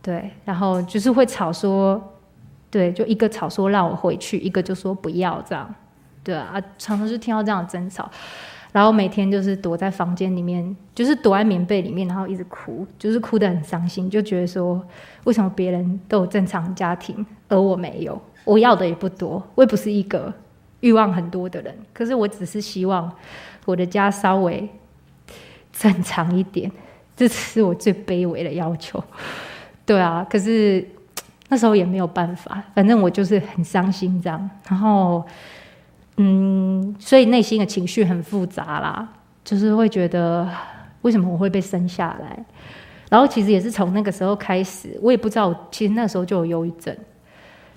[0.04, 2.02] 对，然后就是会吵说，
[2.70, 5.74] 对，就一个吵说让我回去，一个就说不要这样。
[6.24, 8.08] 对啊，常常就听到这样的争吵，
[8.74, 14.86] 然后每天就是躲在房间里面，就是躲在棉被里面，然后一直哭，就是哭得很伤心，就觉得说，
[15.24, 18.22] 为什么别人都有正常家庭，而我没有？
[18.44, 20.34] 我要的也不多，我也不是一个
[20.80, 23.12] 欲望很多的人，可是我只是希望
[23.66, 24.68] 我的家稍微
[25.72, 26.72] 正常一点，
[27.16, 29.04] 这是我最卑微的要求。
[29.86, 30.86] 对啊，可是
[31.50, 35.24] 那时候也没有办法，反正我就是很伤心这样，然后。
[36.20, 39.08] 嗯，所以内心的情绪很复杂啦，
[39.46, 40.50] 就是会觉得
[41.04, 42.44] 为什么我会被生下来，
[43.08, 46.98] 然后其实也是从那个时候开始，我也不知道，其实那时候就有忧郁症，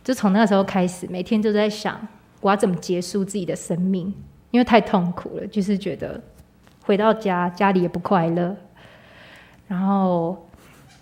[0.02, 2.00] 就从那个时候开始，每天都在想
[2.40, 4.12] 我要怎么结束自己的生命，
[4.50, 6.20] 因为太痛苦了，就是觉得
[6.82, 8.56] 回到家家里也不快乐，
[9.68, 10.48] 然后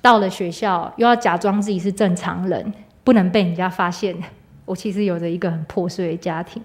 [0.03, 2.73] 到了学校又要假装自己是正常人，
[3.05, 4.17] 不能被人家发现。
[4.65, 6.63] 我其实有着一个很破碎的家庭。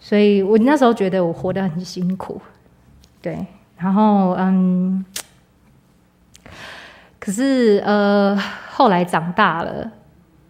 [0.00, 2.40] 所以我那时候觉得我活得很辛苦，
[3.20, 3.44] 对，
[3.76, 5.04] 然后嗯，
[7.18, 8.34] 可是呃，
[8.70, 9.90] 后来长大了，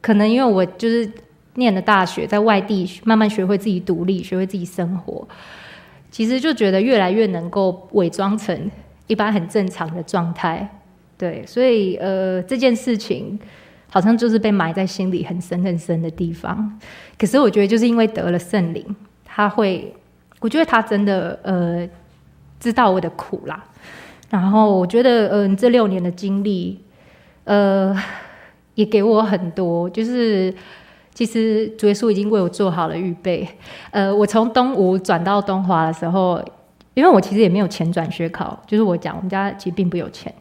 [0.03, 1.11] 可能因为我就是
[1.59, 5.27] 念了大学，在外地慢慢学会自己独立，学会自己生活，
[6.11, 8.71] 其实就觉得越来越能够伪装成
[9.09, 10.67] 一般很正常的状态，
[11.19, 13.39] 对，所以呃，这件事情
[13.91, 16.79] 好像就是被埋在心里很深很深的地方。
[17.19, 18.97] 可是我觉得就是因为得了圣灵。
[19.25, 19.95] 他会，
[20.41, 21.89] 我觉得他真的呃
[22.59, 23.65] 知道我的苦啦，
[24.31, 26.81] 然后我觉得嗯、这六年的经历，
[27.45, 27.97] 呃
[28.75, 30.53] 也给我很多，就是
[31.19, 33.45] 其实主耶稣已经为我做好了预备。
[33.91, 36.41] 呃，我从东吴转到东华的时候，
[36.95, 40.33] 因为我其实也没有钱转学考，就是我讲我们家其实并不有钱，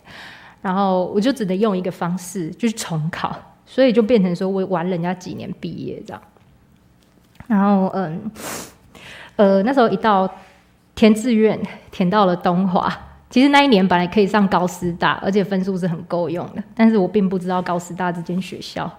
[0.62, 6.22] 然后我就只能用一个方式就是重考，所以就变成说我晚人家几年毕业这样，
[7.48, 8.30] 然后嗯。
[9.38, 10.32] 呃，那时候一到
[10.94, 11.60] 填志愿，
[11.90, 12.88] 填到了东华。
[13.32, 16.64] 其实那一年本来可以上高师大，而且分数是很够用的。
[16.76, 18.92] 但是我并不知道高师大这间学校，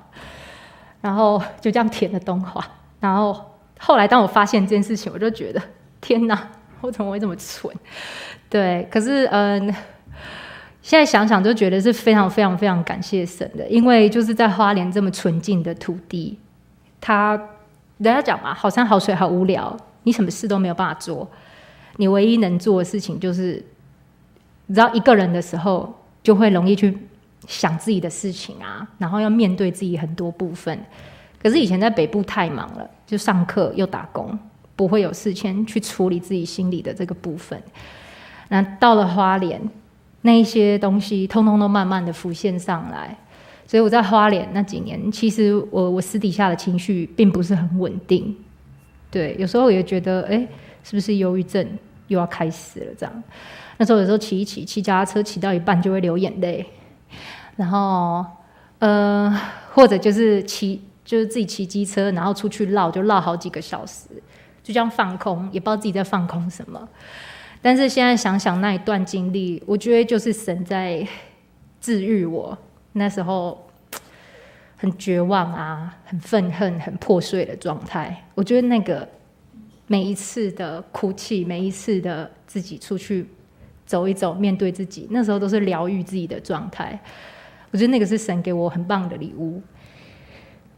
[1.00, 2.64] 然后就这样填了东华。
[3.00, 3.38] 然后
[3.78, 5.62] 后来当我发现这件事情，我就觉得
[6.00, 7.72] 天哪， 我怎么会这么蠢？
[8.50, 9.72] 对，可是嗯，
[10.82, 16.38] 现在想想就觉得是非常非常非常感谢神的，因为就是在花莲这么纯净的土地，
[17.00, 17.36] 他
[17.98, 21.28] 人家讲嘛，好山好水好无聊，你什么事都没有办法做，
[21.96, 23.62] 你唯一能做的事情就是，
[24.66, 26.96] 你知道一个人的时候就会容易去
[27.48, 30.78] 想自己的事情啊，然后要面对自己很多部分。
[31.42, 34.38] 可是以前在北部太忙了，就上课又打工，
[34.76, 37.60] 不会有时间去处理自己心里的这个部分。
[38.48, 39.60] 那到了花莲，
[40.22, 43.16] 那一些东西通通都慢慢的浮现上来。
[43.66, 48.34] 所以我在花莲那几年，其实我我私底下的情绪并不是很稳定。
[49.10, 50.38] 对，有时候也觉得，哎，
[50.82, 51.66] 是不是忧郁症
[52.08, 52.86] 又要开始了？
[52.98, 53.22] 这样，
[53.76, 56.66] 那时候有时候骑一骑，骑脚踏车骑到一半就会流眼泪，
[57.58, 58.24] 然后，
[58.78, 59.38] 呃，
[59.74, 60.80] 或者就是骑。
[61.08, 64.04] 就是自己骑机车，然后出去绕，就绕好几个小时，
[64.62, 66.86] 就这样放空，也不知道自己在放空什么。
[67.62, 71.08] 但是现在想想那一段经历，我觉得就是神在
[71.80, 72.58] 治愈我
[72.92, 73.66] 那时候
[74.76, 78.24] 很绝望啊、很愤恨、很破碎的状态。
[78.34, 79.08] 我觉得那个
[79.86, 83.26] 每一次的哭泣，每一次的自己出去
[83.86, 87.00] 走一走，面对自己，那时候都是疗愈自己的状态。
[87.70, 89.60] 我觉得那个是神给我很棒的礼物。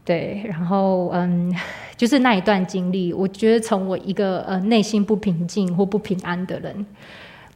[0.04, 1.54] 对，然后嗯，
[1.96, 6.86] 就是那一段经历，我觉得从我一个呃内心不平静或不平安的人，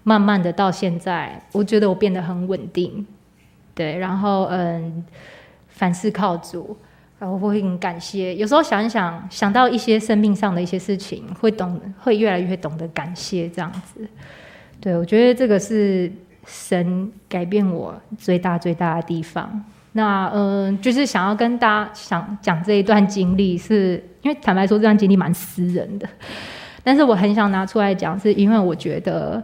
[0.03, 3.05] 慢慢的到现在，我觉得我变得很稳定。
[3.74, 5.05] 对，然后嗯，
[5.68, 6.76] 凡事靠主，
[7.18, 8.32] 然后我会很感谢。
[8.37, 14.07] 有时候想一想，想到一些生命上的一些事情，会懂，会越来越懂得感谢这样子。
[14.80, 16.12] 对，我觉得这个是
[16.47, 19.64] 神改变我最大最大的地方。
[19.92, 26.09] 那嗯，就是想要跟大家想讲这一段经历，是因为坦白说这段经历蛮私人的，
[26.82, 29.40] 但是我很想拿出来讲，是因为我觉得，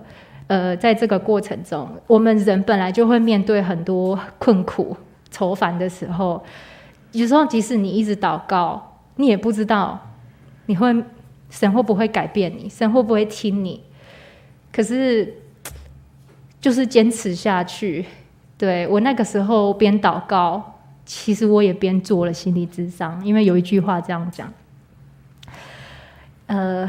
[0.48, 4.96] 呃，在这个过程中，我们人本来就会面对很多困苦、
[5.30, 6.42] 愁烦的时候，
[7.12, 9.98] 有时候即使你一直祷告，你也不知道
[10.66, 10.92] 你会
[11.48, 13.80] 神会不会改变你，神会不会听你，
[14.72, 15.32] 可是
[16.60, 18.04] 就是坚持下去。
[18.58, 24.52] 对，我那个时候边祷告，其实我也边做了心理智商，因为有一句话这样讲，
[26.46, 26.88] 呃，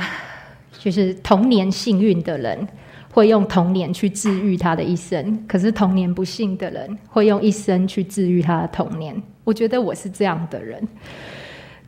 [0.77, 2.67] 就是童年幸运的人
[3.13, 9.15] 会用童年去治愈他的一生，可是童年不幸的人会用一生去治愈他的童年。
[9.43, 10.85] 我觉得我是这样的人，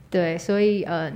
[0.09, 1.13] 对，所以嗯、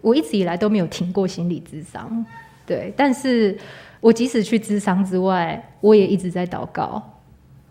[0.00, 2.24] 我一直以来都没有停过心理智商，
[2.66, 3.56] 对，但是
[4.00, 7.02] 我即使去咨商之外，我也一直在祷告。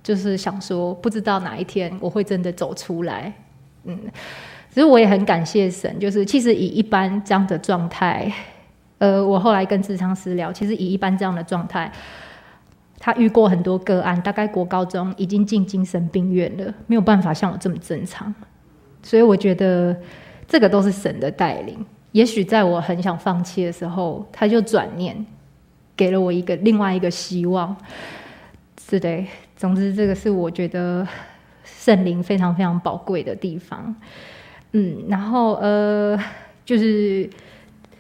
[0.04, 3.34] 就是想说，不知道哪一天我会真的走出来，
[3.84, 4.00] 嗯，
[4.70, 6.00] 其实我也很感谢神。
[6.00, 8.32] 就是其实以一般这样的状态，
[9.00, 11.92] 呃，我后来跟咨商师聊，其实以一般这样的状态，
[12.98, 18.34] 他遇过很多个案，大概国高中已经进精神病院了，没有办法像我这么正常。
[19.04, 19.94] 所以我觉得
[20.48, 21.86] 这个都是神的带领。
[22.14, 25.26] 也许在我很想放弃的时候，他就转念，
[25.98, 27.76] 给了我一个另外一个希望。
[28.88, 29.26] 是的。
[29.58, 31.06] 总之，这个是我觉得
[31.66, 33.96] 圣灵非常非常宝贵的地方。
[34.74, 36.16] 嗯，然后呃，
[36.64, 37.28] 就是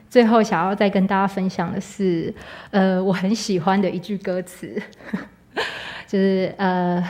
[0.08, 2.32] 最后想要再跟大家分享的是，
[2.70, 4.80] 呃，我很喜欢的一句歌词，
[6.06, 7.04] 就是呃，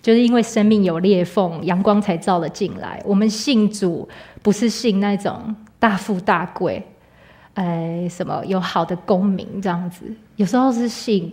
[0.00, 3.02] 就是因为生命有裂缝，阳光才照了进来。
[3.04, 4.08] 我们信主
[4.42, 6.80] 不是信那种大富大贵，
[7.56, 11.30] 哎，什么有好的功名这样子，有时候是信。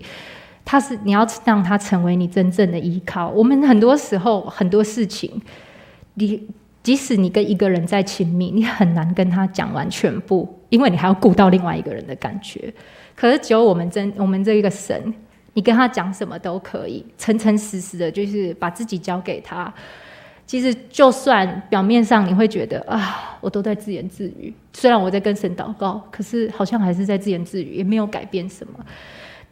[0.66, 3.28] 他是你要让他成为你真正的依靠。
[3.28, 5.30] 我们很多时候很多事情，
[6.14, 6.42] 你
[6.82, 12.74] 即使你跟一个人再亲密，你很难跟他讲完全部，因为你还要顾到另外一个人的感觉。
[13.14, 15.14] 可是只有我们真我们这一个神，
[15.54, 19.72] 你跟他讲什么都可以，诚诚实实的，就是把自己交给他。
[20.46, 28.74] 其实就算表面上你会觉得啊，我都在自言自语，虽然我在跟神祷告，可是好像还是在自言自语，也没有改变什么。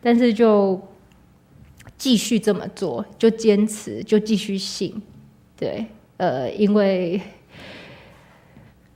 [0.02, 0.82] 但是就。
[1.98, 5.00] 继续这么做，就坚持，就继续信，
[5.56, 5.86] 对，
[6.18, 7.22] 呃，因为，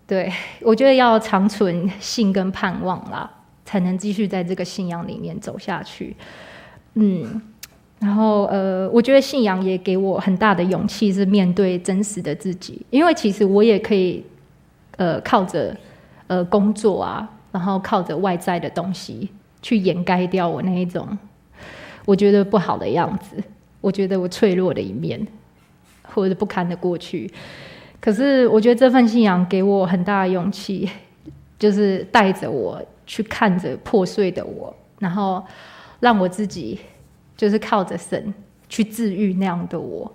[0.07, 3.29] 对，我觉得要长存信跟盼望啦，
[3.63, 6.15] 才能继续在这个信仰里面走下去。
[6.95, 7.39] 嗯，
[8.05, 14.23] 然后呃，我觉得信仰也给我很大的勇气，是面对真实的自己，因为其实我也可以，
[14.97, 15.75] 呃，靠着
[16.27, 19.27] 呃工作啊，然后靠着外在的东西
[19.59, 21.17] 去掩盖掉我那一种。
[22.05, 23.43] 我觉得不好的样子，
[23.81, 25.27] 我觉得我脆弱的一面，
[26.03, 27.33] 或者不堪的过去。
[27.99, 30.87] 可是，我觉得这份信仰给我很大的勇气，
[31.57, 35.43] 就是带着我去看着破碎的我，然后
[36.01, 36.79] 让我自己
[37.36, 38.33] 就是靠着神
[38.69, 40.11] 去治愈那样的我。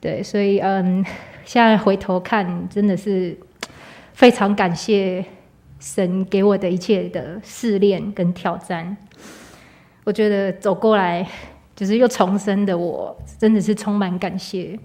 [0.00, 1.04] 对，所以嗯，
[1.44, 3.36] 现在回头看，真的是
[4.14, 5.24] 非常感谢
[5.78, 8.96] 神给我的一切的试炼跟挑战。
[10.04, 11.26] 我觉得走过来，
[11.76, 14.78] 就是又重生的我，真的是充满感谢。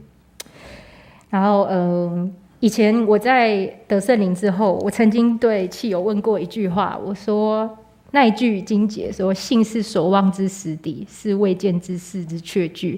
[1.29, 7.77] 然后嗯，以前我在得圣灵之后，我曾经对契友问过一句话，我说
[8.15, 12.97] 那一句经节说：“信是所望之实底，是未见之事之确据。”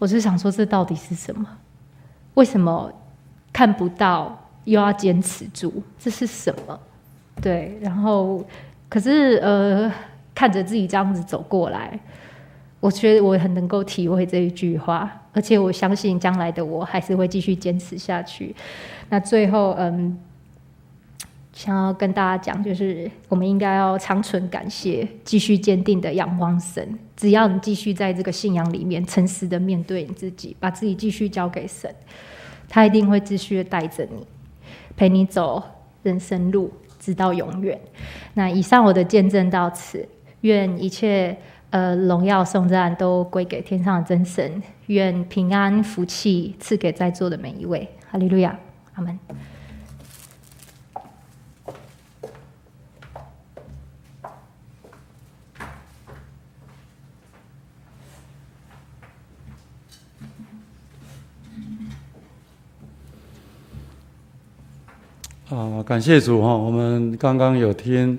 [0.00, 1.46] 我是想说，这到底是什么？
[2.32, 2.90] 为什么
[3.52, 5.82] 看不到又要坚持住？
[5.98, 6.80] 这是什么？
[7.42, 8.42] 对，然后
[8.88, 9.92] 可是呃，
[10.34, 12.00] 看着自己这样子走过来，
[12.80, 18.56] 我觉得我很能够体会这一句话，而且我相信将来的我还是会继续坚持下去。
[19.10, 20.18] 那最后，嗯。
[21.60, 26.98] 想要跟大家讲，就是我们应该要长存感谢，继续坚定的仰望神。
[27.14, 31.94] 只要你继续在这个信仰里面诚实的面对你自己，把自己继续交给神，
[32.66, 34.26] 他一定会继续带着你，
[34.96, 35.62] 陪你走
[36.02, 37.78] 人生路，直到永远。
[38.32, 40.08] 那以上我的见证到此，
[40.40, 41.36] 愿一切
[41.68, 47.86] 呃荣耀颂赞都归给天上的真神，愿平安福气赐给在座的每一位。
[48.10, 48.58] 哈利路亚，
[48.94, 49.18] 阿门。
[65.50, 66.56] 啊，感谢主哈！
[66.56, 68.16] 我们刚刚有听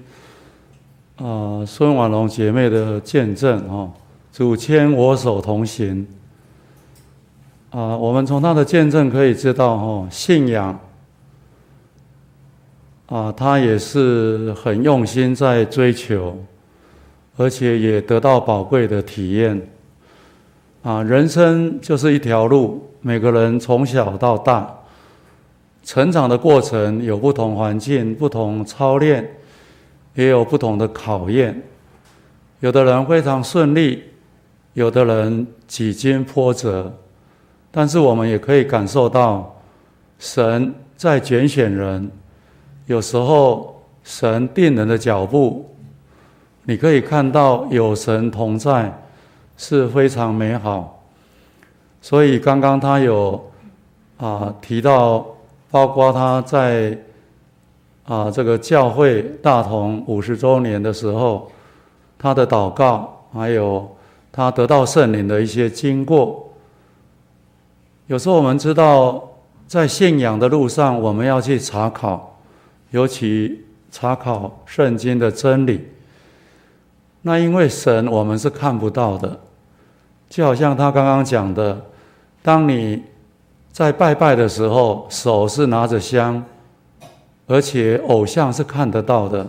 [1.16, 3.90] 啊孙婉蓉姐妹的见证哈，
[4.34, 6.06] 主牵我手同行。
[7.70, 10.78] 啊，我们从她的见证可以知道哈，信仰
[13.06, 16.38] 啊，她也是很用心在追求，
[17.38, 19.70] 而且也得到宝贵的体验。
[20.84, 24.80] 啊，人生就是一条路，每个人从小到大。
[25.84, 29.28] 成长的过程有不同环境、不同操练，
[30.14, 31.60] 也有不同的考验。
[32.60, 34.04] 有的人非常顺利，
[34.74, 36.96] 有的人几经波折。
[37.72, 39.60] 但是我们也可以感受到，
[40.20, 42.12] 神在拣选人。
[42.86, 45.74] 有时候神定人的脚步，
[46.66, 49.02] 你可以看到有神同在，
[49.58, 51.04] 是非常美好。
[52.02, 53.52] 所以刚刚他有
[54.18, 55.26] 啊提到。
[55.72, 56.96] 包括他在
[58.04, 61.50] 啊这个教会大同五十周年的时候，
[62.20, 63.90] 他的祷告，还有
[64.34, 66.52] 他得到圣灵的一些经过。
[68.08, 69.30] 有时候我们知道，
[69.66, 72.38] 在信仰的路上，我们要去查考，
[72.90, 75.88] 尤其查考圣经的真理。
[77.22, 79.40] 那因为神我们是看不到的，
[80.28, 81.82] 就好像他刚刚讲的，
[82.44, 83.04] 当你。
[83.72, 86.44] 在拜拜的时候，手是拿着香，
[87.48, 89.48] 而且偶像是看得到的。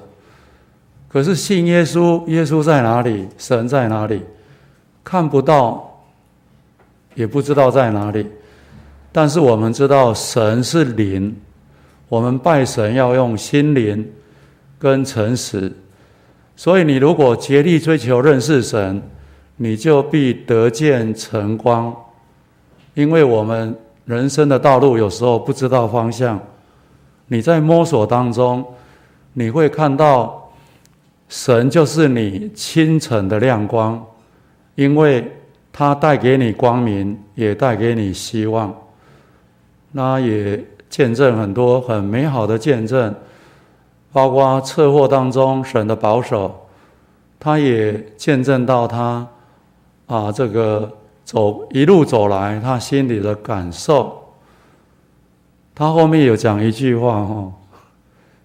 [1.09, 3.29] 可是信耶稣，耶稣在哪里？
[3.37, 4.23] 神在哪里？
[5.03, 6.01] 看不到，
[7.17, 8.25] 也不知道在哪里。
[9.11, 11.37] 但是我们知道神是灵，
[12.09, 14.09] 我们拜神要用心灵
[14.79, 15.71] 跟诚实。
[16.55, 19.03] 所以你如果竭力追求认识神，
[19.57, 21.93] 你就必得见晨光，
[22.95, 23.77] 因为我们。
[24.13, 26.39] 人生的道路有时候不知道方向，
[27.29, 28.63] 你在摸索当中，
[29.33, 30.51] 你会看到
[31.31, 34.05] 神就是你清晨的亮光，
[34.75, 35.33] 因为
[35.73, 38.75] 他带给你光明，也带给你希望。
[39.93, 43.15] 那也见证很多很美好的见证，
[44.13, 46.55] 包括车祸当中神的保守，
[47.41, 49.27] 他也见证到他
[50.07, 50.99] 啊这个。
[51.25, 54.35] 走一路走来，他心里的感受。
[55.75, 57.53] 他后面有讲一句话哦：“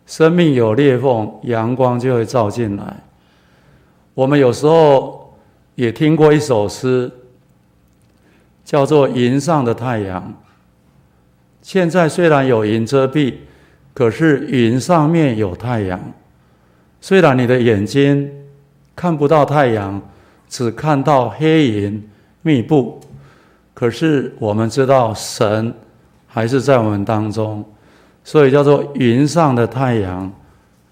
[0.07, 2.97] 生命有裂缝，阳光就会照进来。”
[4.15, 5.37] 我们有时候
[5.75, 7.11] 也听过一首诗，
[8.63, 10.23] 叫做《云上的太阳》。
[11.61, 13.33] 现在虽然有云遮蔽，
[13.93, 15.99] 可是云上面有太阳。
[17.01, 18.31] 虽然你的眼睛
[18.95, 20.01] 看不到太阳，
[20.47, 22.09] 只看到黑云。
[22.41, 22.99] 密布，
[23.73, 25.73] 可是我们知道神
[26.27, 27.63] 还是在我们当中，
[28.23, 30.31] 所以叫做云上的太阳，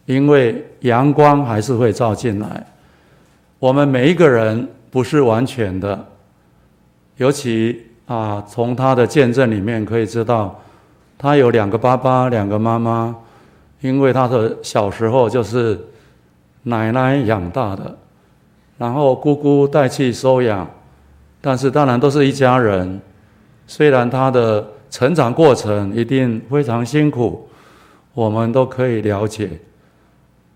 [0.06, 2.66] 因为阳光还是会照进来。
[3.60, 6.06] 我们每一个人不是完全的，
[7.18, 10.60] 尤其啊，从他的见证里面可以知道，
[11.18, 13.16] 他有两个爸爸，两个妈妈，
[13.82, 15.80] 因为他的小时候就是
[16.64, 17.98] 奶奶养大的，
[18.78, 20.70] 然后姑姑带去收养，
[21.46, 23.00] 但是当然都是一家人。
[23.68, 27.48] 虽然他的成长过程一定非常辛苦，
[28.16, 29.52] 我们都可以了解。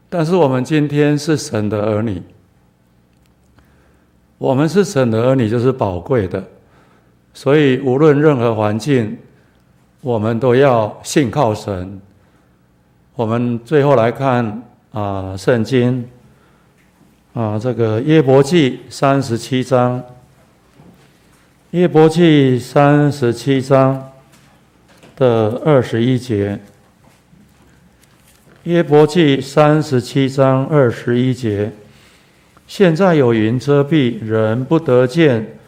[0.09, 2.19] 但是我们今天是神的儿女，
[4.39, 6.43] 我们是神的儿女就是宝贵的，
[7.35, 9.15] 所以无论任何环境，
[10.01, 12.01] 我们都要信靠神。
[13.13, 14.63] 我们最后来看。
[14.91, 16.03] 啊，圣经
[17.35, 20.03] 啊，这个耶伯记三十七章，
[21.71, 24.09] 约伯记三十七章
[25.15, 26.59] 的二十一节，
[28.63, 31.71] 约伯记三十七章二十一节，
[32.65, 35.59] 现在有云遮蔽，人不得见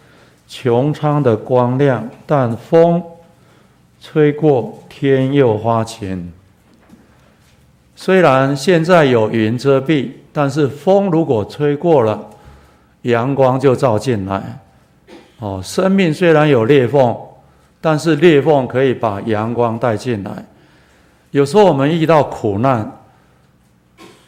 [0.49, 3.03] 穹苍的光亮，但风
[4.01, 6.33] 吹过，天又花晴。
[7.95, 12.27] 虽然现在有云遮蔽，但是风如果吹过了，
[13.03, 14.57] 阳光就照进来。
[15.41, 17.17] 哦，生命虽然有裂缝，
[17.81, 20.31] 但是裂缝可以把阳光带进来。
[21.31, 22.99] 有时候我们遇到苦难，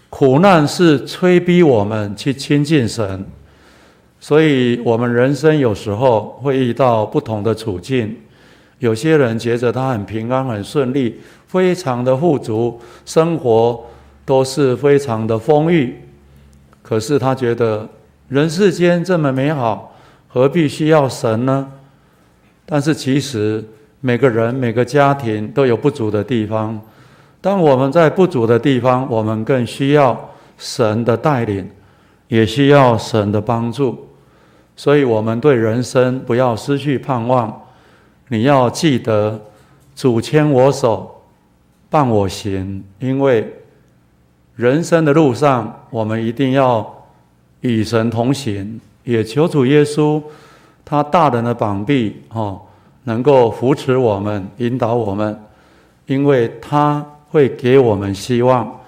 [0.09, 3.23] 苦难是催逼我们去亲近神，
[4.19, 8.17] 所以我们人生有时候会遇到不同的处境。
[8.79, 11.21] 有些人觉得他很平安、很顺利。
[11.45, 13.85] 非常的富足，生活
[14.25, 15.95] 都是非常的丰裕，
[16.81, 17.87] 可是他觉得
[18.27, 19.92] 人世间这么美好，
[20.33, 21.71] 何必需要神呢？
[22.65, 23.63] 但是其实
[24.01, 26.81] 每个人每个家庭都有不足的地方，
[27.39, 30.19] 当我们在不足的地方，我们更需要
[30.57, 31.69] 神的带领，
[32.29, 34.07] 也需要神的帮助，
[34.75, 37.61] 所以我们对人生不要失去盼望。
[38.29, 39.39] 你要记得
[39.95, 41.11] 主牵我手。
[41.91, 43.53] 伴我行，因为
[44.55, 47.05] 人生的路上，我们一定要
[47.59, 48.81] 与神同行。
[49.03, 50.21] 也求主耶稣，
[50.85, 52.61] 他大人的膀臂，哦，
[53.03, 55.39] 能够扶持我们，引导我们，
[56.05, 58.79] 因为他会给我们希望。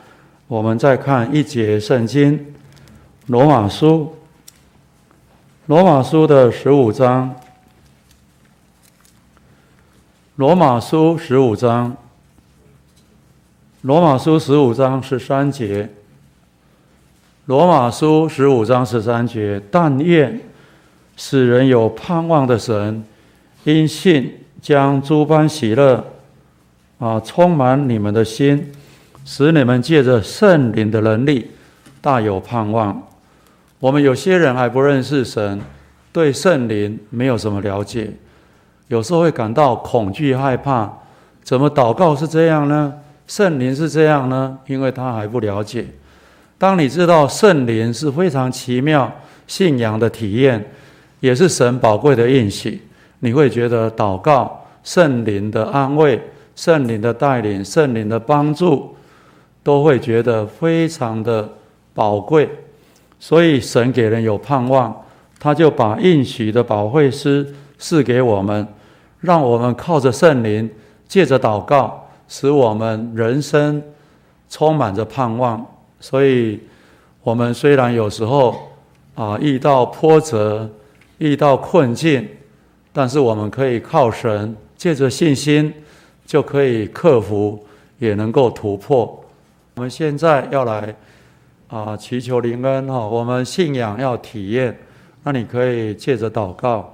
[0.48, 2.38] 我们再看一节圣经，
[3.28, 3.88] 《罗马书》，
[5.66, 7.30] 《罗马书》的十五章，
[10.36, 11.96] 《罗马书》十五章。
[13.82, 15.88] 罗马书十五章十三节，
[17.46, 20.40] 罗马书十五章十三节，但愿
[21.16, 23.04] 使人有盼望的神，
[23.66, 26.04] 因信将诸般喜乐
[26.98, 28.72] 啊充满你们的心，
[29.24, 31.52] 使你们借着圣灵的能力
[32.02, 33.00] 大有盼望。
[33.78, 35.62] 我们有些人还不认识神，
[36.12, 38.10] 对圣灵没有什么了解，
[38.88, 40.92] 有时候会感到恐惧害怕。
[41.44, 42.92] 怎么祷告是这样呢？
[43.28, 45.86] 圣灵是这样呢，因为他还不了解。
[46.58, 49.12] 当你知道圣灵是非常奇妙
[49.48, 50.64] 信仰的体验，
[51.20, 52.82] 也是神宝贵的应许，
[53.20, 56.20] 你会觉得祷告圣灵的安慰、
[56.56, 58.96] 圣灵的带领、圣灵的帮助，
[59.64, 61.50] 都会觉得非常的
[61.94, 62.50] 宝贵。
[63.20, 64.96] 所以神给人有盼望，
[65.40, 68.68] 他就把应许的保惠师赐给我们，
[69.20, 70.70] 让我们靠着圣灵，
[71.08, 72.02] 借着祷告。
[72.28, 73.80] 使我们人生
[74.50, 75.64] 充满着盼望，
[76.06, 76.60] 所以，
[77.24, 78.56] 我们虽然有时候
[79.16, 80.70] 啊遇到波折、
[81.18, 82.30] 遇到困境，
[82.94, 85.74] 但是我们可以靠神，借着信心
[86.24, 87.60] 就可以克服，
[87.98, 89.20] 也能够突破。
[89.74, 90.96] 我们现在要来
[91.70, 94.78] 啊祈求灵恩哈，我们信仰要体验，
[95.24, 96.94] 那你可以借着祷告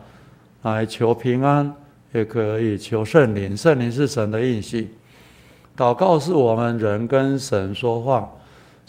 [0.62, 1.70] 来求平安，
[2.14, 4.90] 也可以求圣灵，圣灵是神的应许。
[5.76, 8.32] 祷告是我们人跟神说话，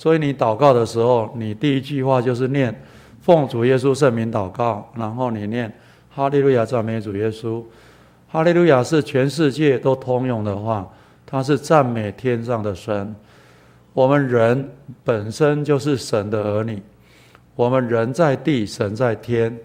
[0.03, 2.75] 所以你祷告的时候，你第一句话就是念
[3.21, 5.73] 奉主耶稣圣名祷告，然后你念
[6.11, 7.63] 哈利路亚赞美主耶稣。
[8.27, 10.93] 哈利路亚是全世界都通用的话，
[11.25, 13.15] 它是赞美天上的神。
[13.93, 14.69] 我们人
[15.05, 16.83] 本身就是神的儿女，
[17.55, 19.57] 我们人在地，神在天。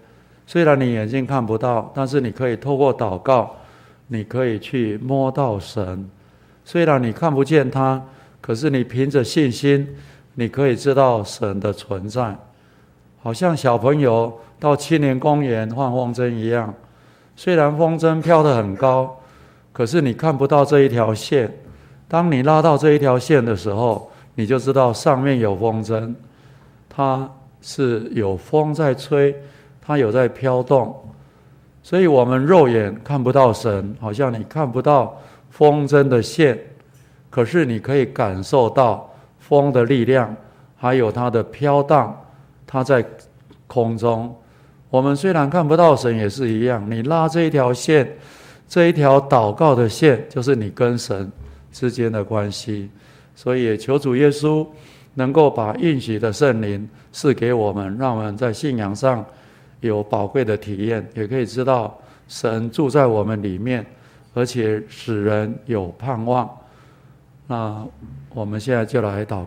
[0.46, 3.56] 虽然你眼睛看不到，但是你可以透过祷告，
[4.06, 6.08] 你可以去摸到神。
[6.64, 8.00] 虽然你看不见他，
[8.40, 9.84] 可是你凭着信心，
[10.38, 12.32] 你可以知道神的存在，
[13.20, 16.72] 好像小朋友到青年公园放风筝一样。
[17.34, 19.18] 虽然风筝飘得很高，
[19.72, 21.52] 可是你看不到这一条线。
[22.06, 26.14] 当你拉到这一条线的时候，你就知道上面有风筝，
[26.88, 27.28] 它
[27.60, 29.34] 是有风在吹，
[29.80, 30.94] 它有在飘动。
[31.82, 35.18] 所以我们肉眼看不到神，好像你看不到。
[35.50, 36.56] 风筝的线，
[37.28, 39.07] 可是你可以感受到
[39.48, 40.36] 风的力量，
[40.76, 42.14] 还有它的飘荡，
[42.66, 43.02] 它在
[43.66, 44.34] 空中。
[44.90, 46.84] 我们虽然看不到神，也是一样。
[46.90, 48.06] 你拉这一条线，
[48.68, 51.30] 这一条祷告的线，就是你跟神
[51.72, 52.90] 之间的关系。
[53.34, 54.66] 所以求主耶稣
[55.14, 59.24] 能够把应许的圣灵赐给我们，让我们在信仰上
[59.80, 63.84] 有宝贵的体验，也可以知道神住在我们里面，
[64.34, 66.48] 而且使人有盼望。
[67.48, 67.84] 那
[68.34, 69.46] 我们现在就来祷告。